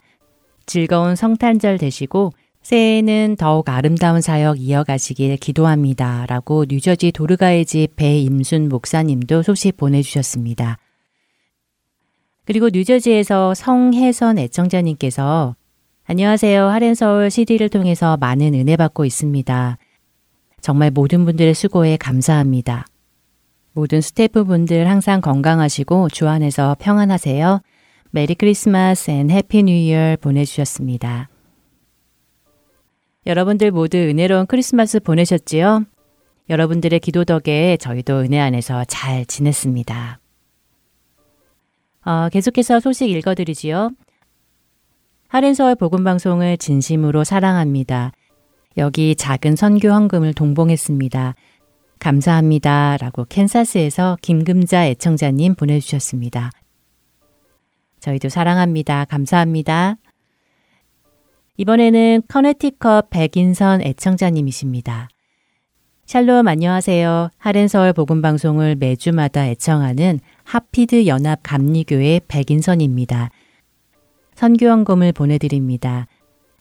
즐거운 0.65 1.15
성탄절 1.15 1.77
되시고 1.77 2.31
새해에는 2.61 3.37
더욱 3.37 3.69
아름다운 3.69 4.21
사역 4.21 4.59
이어가시길 4.59 5.37
기도합니다. 5.37 6.25
라고 6.27 6.65
뉴저지 6.67 7.11
도르가의 7.11 7.65
집 7.65 7.95
배임순 7.95 8.69
목사님도 8.69 9.41
소식 9.41 9.77
보내주셨습니다. 9.77 10.77
그리고 12.47 12.69
뉴저지에서 12.69 13.53
성혜선 13.53 14.39
애청자님께서 14.39 15.57
안녕하세요. 16.05 16.67
하렌서울 16.67 17.29
CD를 17.29 17.67
통해서 17.67 18.15
많은 18.15 18.53
은혜 18.53 18.77
받고 18.77 19.03
있습니다. 19.03 19.77
정말 20.61 20.89
모든 20.89 21.25
분들의 21.25 21.53
수고에 21.53 21.97
감사합니다. 21.97 22.85
모든 23.73 23.99
스태프분들 23.99 24.89
항상 24.89 25.19
건강하시고 25.19 26.07
주 26.07 26.29
안에서 26.29 26.77
평안하세요. 26.79 27.59
Merry 28.11 28.33
Christmas 28.33 29.11
and 29.11 29.29
Happy 29.29 29.63
New 29.63 29.73
Year 29.73 30.15
보내주셨습니다. 30.21 31.27
여러분들 33.25 33.71
모두 33.71 33.97
은혜로운 33.97 34.45
크리스마스 34.45 35.01
보내셨지요? 35.01 35.83
여러분들의 36.49 36.97
기도 37.01 37.25
덕에 37.25 37.75
저희도 37.75 38.19
은혜 38.19 38.39
안에서 38.39 38.85
잘 38.85 39.25
지냈습니다. 39.25 40.21
어, 42.07 42.29
계속해서 42.29 42.79
소식 42.79 43.09
읽어드리지요. 43.09 43.91
하트앤서울 45.27 45.75
복음방송을 45.75 46.57
진심으로 46.57 47.25
사랑합니다. 47.25 48.13
여기 48.77 49.13
작은 49.13 49.57
선교 49.57 49.89
헌금을 49.89 50.33
동봉했습니다. 50.33 51.35
감사합니다. 51.99 52.95
라고 53.01 53.25
캔사스에서 53.25 54.17
김금자 54.21 54.85
애청자님 54.85 55.55
보내주셨습니다. 55.55 56.51
저희도 57.99 58.29
사랑합니다. 58.29 59.03
감사합니다. 59.03 59.97
이번에는 61.57 62.21
커네티컷 62.29 63.09
백인선 63.09 63.81
애청자님이십니다. 63.81 65.09
샬롬 66.05 66.47
안녕하세요. 66.47 67.31
하렌서울 67.37 67.91
복음방송을 67.91 68.75
매주마다 68.75 69.45
애청하는 69.47 70.21
하피드 70.47 71.07
연합 71.07 71.41
감리교회 71.43 72.21
백인선입니다. 72.29 73.31
선교원금을 74.35 75.11
보내드립니다. 75.11 76.07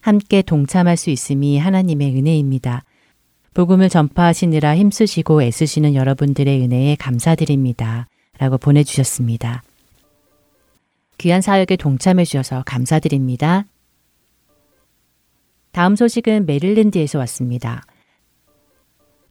함께 0.00 0.42
동참할 0.42 0.96
수 0.96 1.10
있음이 1.10 1.56
하나님의 1.58 2.16
은혜입니다. 2.16 2.82
복음을 3.54 3.88
전파하시느라 3.88 4.76
힘쓰시고 4.76 5.40
애쓰시는 5.40 5.94
여러분들의 5.94 6.62
은혜에 6.62 6.96
감사드립니다. 6.96 8.08
라고 8.38 8.58
보내주셨습니다. 8.58 9.62
귀한 11.18 11.40
사역에 11.40 11.76
동참해 11.76 12.24
주셔서 12.24 12.64
감사드립니다. 12.66 13.66
다음 15.70 15.94
소식은 15.94 16.46
메릴랜드에서 16.46 17.20
왔습니다. 17.20 17.84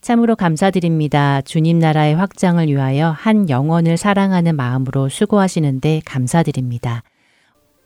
참으로 0.05 0.35
감사드립니다. 0.35 1.41
주님 1.41 1.79
나라의 1.79 2.13
확장을 2.13 2.63
위하여 2.67 3.09
한 3.09 3.49
영혼을 3.49 3.97
사랑하는 3.97 4.55
마음으로 4.55 5.09
수고하시는데 5.09 6.03
감사드립니다. 6.05 7.01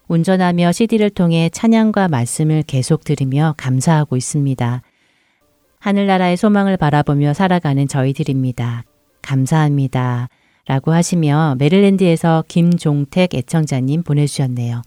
운전하며 0.10 0.74
CD를 0.74 1.12
통해 1.12 1.50
찬양과 1.50 2.10
말씀을 2.10 2.64
계속 2.64 3.06
들으며 3.06 3.56
감사하고 3.56 4.18
있습니다. 4.18 4.82
하늘나라의 5.80 6.36
소망을 6.36 6.76
바라보며 6.76 7.34
살아가는 7.34 7.88
저희들입니다. 7.88 8.84
감사합니다. 9.22 10.28
라고 10.68 10.92
하시며 10.92 11.56
메릴랜드에서 11.58 12.44
김종택 12.50 13.34
애청자님 13.34 14.04
보내주셨네요. 14.04 14.82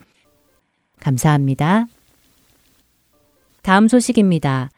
감사합니다. 1.00 1.86
다음 3.62 3.88
소식입니다. 3.88 4.68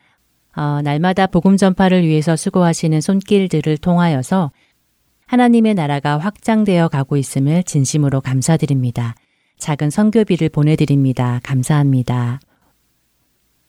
어, 0.57 0.81
날마다 0.83 1.27
복음 1.27 1.57
전파를 1.57 2.07
위해서 2.07 2.37
수고하시는 2.37 3.01
손길들을 3.01 3.77
통하여서 3.79 4.53
하나님의 5.27 5.75
나라가 5.75 6.19
확장되어 6.19 6.89
가고 6.89 7.17
있음을 7.17 7.65
진심으로 7.65 8.21
감사드립니다. 8.21 9.15
작은 9.59 9.91
선교비를 9.91 10.51
보내드립니다. 10.51 11.41
감사합니다. 11.43 12.41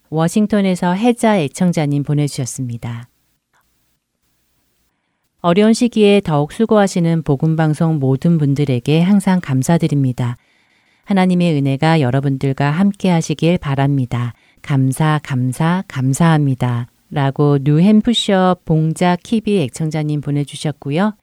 워싱턴에서 0.09 0.93
해자 0.93 1.39
애청자님 1.39 2.03
보내주셨습니다. 2.03 3.09
어려운 5.41 5.73
시기에 5.73 6.21
더욱 6.21 6.51
수고하시는 6.51 7.21
복음방송 7.23 7.99
모든 7.99 8.37
분들에게 8.37 9.01
항상 9.01 9.39
감사드립니다. 9.39 10.37
하나님의 11.05 11.53
은혜가 11.55 12.01
여러분들과 12.01 12.71
함께 12.71 13.09
하시길 13.09 13.59
바랍니다. 13.59 14.33
감사, 14.65 15.19
감사, 15.23 15.83
감사합니다. 15.87 16.87
라고 17.11 17.59
뉴햄프셔 17.61 18.57
봉자 18.65 19.15
키비 19.21 19.61
애청자님 19.61 20.21
보내주셨고요. 20.21 21.13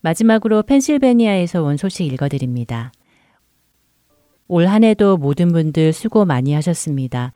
마지막으로 0.00 0.62
펜실베니아에서 0.62 1.62
온 1.62 1.76
소식 1.76 2.06
읽어드립니다. 2.06 2.92
올 4.48 4.66
한 4.66 4.84
해도 4.84 5.18
모든 5.18 5.52
분들 5.52 5.92
수고 5.92 6.24
많이 6.24 6.54
하셨습니다. 6.54 7.34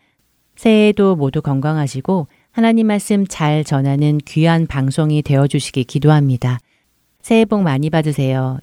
새해에도 0.57 1.17
모두 1.17 1.43
건강하시고 1.43 2.29
하나님 2.51 2.87
말씀 2.87 3.27
잘 3.27 3.65
전하는 3.65 4.17
귀한 4.25 4.67
방송이 4.67 5.21
되어주시기 5.21 5.85
기도합니다. 5.85 6.59
새해 7.21 7.45
복 7.45 7.61
많이 7.63 7.91
받으세요. 7.91 8.59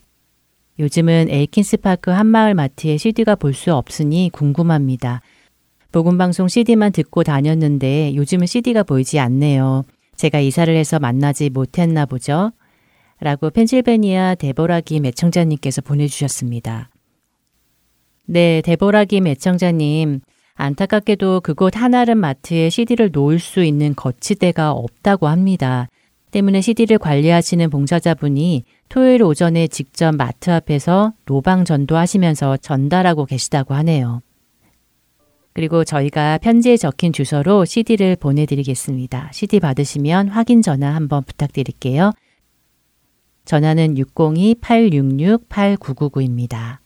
요즘은 0.79 1.27
에이킨스파크 1.29 2.09
한마을 2.09 2.55
마트에 2.55 2.97
CD가 2.97 3.35
볼 3.35 3.53
수 3.53 3.75
없으니 3.75 4.31
궁금합니다. 4.33 5.21
복음방송 5.91 6.47
CD만 6.47 6.91
듣고 6.91 7.23
다녔는데 7.23 8.13
요즘은 8.15 8.45
CD가 8.45 8.83
보이지 8.83 9.19
않네요. 9.19 9.85
제가 10.15 10.39
이사를 10.39 10.75
해서 10.75 10.99
만나지 10.99 11.49
못했나 11.49 12.05
보죠? 12.05 12.51
라고 13.19 13.49
펜실베니아 13.49 14.35
데보라기 14.35 14.99
매청자님께서 14.99 15.81
보내주셨습니다. 15.81 16.89
네, 18.25 18.61
데보라기 18.61 19.21
매청자님. 19.21 20.21
안타깝게도 20.53 21.41
그곳 21.41 21.77
하나름 21.77 22.19
마트에 22.19 22.69
CD를 22.69 23.09
놓을 23.11 23.39
수 23.39 23.63
있는 23.63 23.95
거치대가 23.95 24.71
없다고 24.71 25.27
합니다. 25.27 25.87
때문에 26.31 26.61
CD를 26.61 26.99
관리하시는 26.99 27.69
봉사자분이 27.69 28.63
토요일 28.89 29.23
오전에 29.23 29.67
직접 29.67 30.15
마트 30.15 30.51
앞에서 30.51 31.13
로방 31.25 31.65
전도하시면서 31.65 32.57
전달하고 32.57 33.25
계시다고 33.25 33.73
하네요. 33.73 34.21
그리고 35.53 35.83
저희가 35.83 36.37
편지에 36.37 36.77
적힌 36.77 37.11
주소로 37.11 37.65
CD를 37.65 38.15
보내드리겠습니다. 38.15 39.31
CD 39.33 39.59
받으시면 39.59 40.29
확인 40.29 40.61
전화 40.61 40.95
한번 40.95 41.23
부탁드릴게요. 41.23 42.13
전화는 43.45 43.95
602-866-8999입니다. 43.95 46.77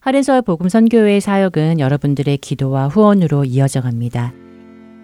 하린서울 0.00 0.42
복음 0.42 0.68
선교회의 0.68 1.20
사역은 1.20 1.80
여러분들의 1.80 2.38
기도와 2.38 2.86
후원으로 2.88 3.44
이어져 3.44 3.80
갑니다. 3.80 4.32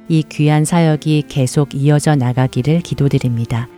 이 0.09 0.23
귀한 0.23 0.65
사역이 0.65 1.25
계속 1.29 1.75
이어져 1.75 2.17
나가기를 2.17 2.81
기도드립니다. 2.81 3.69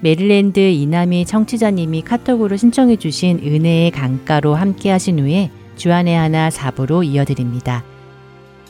메릴랜드 0.00 0.58
이남희 0.58 1.26
청취자님이 1.26 2.02
카톡으로 2.02 2.56
신청해 2.56 2.96
주신 2.96 3.38
은혜의 3.38 3.90
강가로 3.90 4.54
함께 4.54 4.90
하신 4.90 5.20
후에 5.20 5.50
주안의 5.80 6.14
하나 6.14 6.50
4부로 6.50 7.02
이어드립니다. 7.02 7.82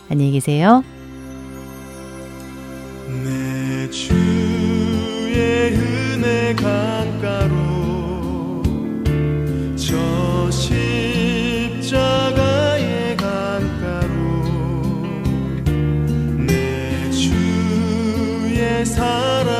안녕히 0.08 0.30
계세요. 0.30 0.84
내 3.24 3.90
주의 3.90 5.72
은혜 5.74 6.54
강가로 6.54 7.52
저 9.74 10.48
십자가의 11.72 11.96
강가로 13.16 14.44
내 16.46 17.10
주의 17.10 18.86
사랑 18.86 19.59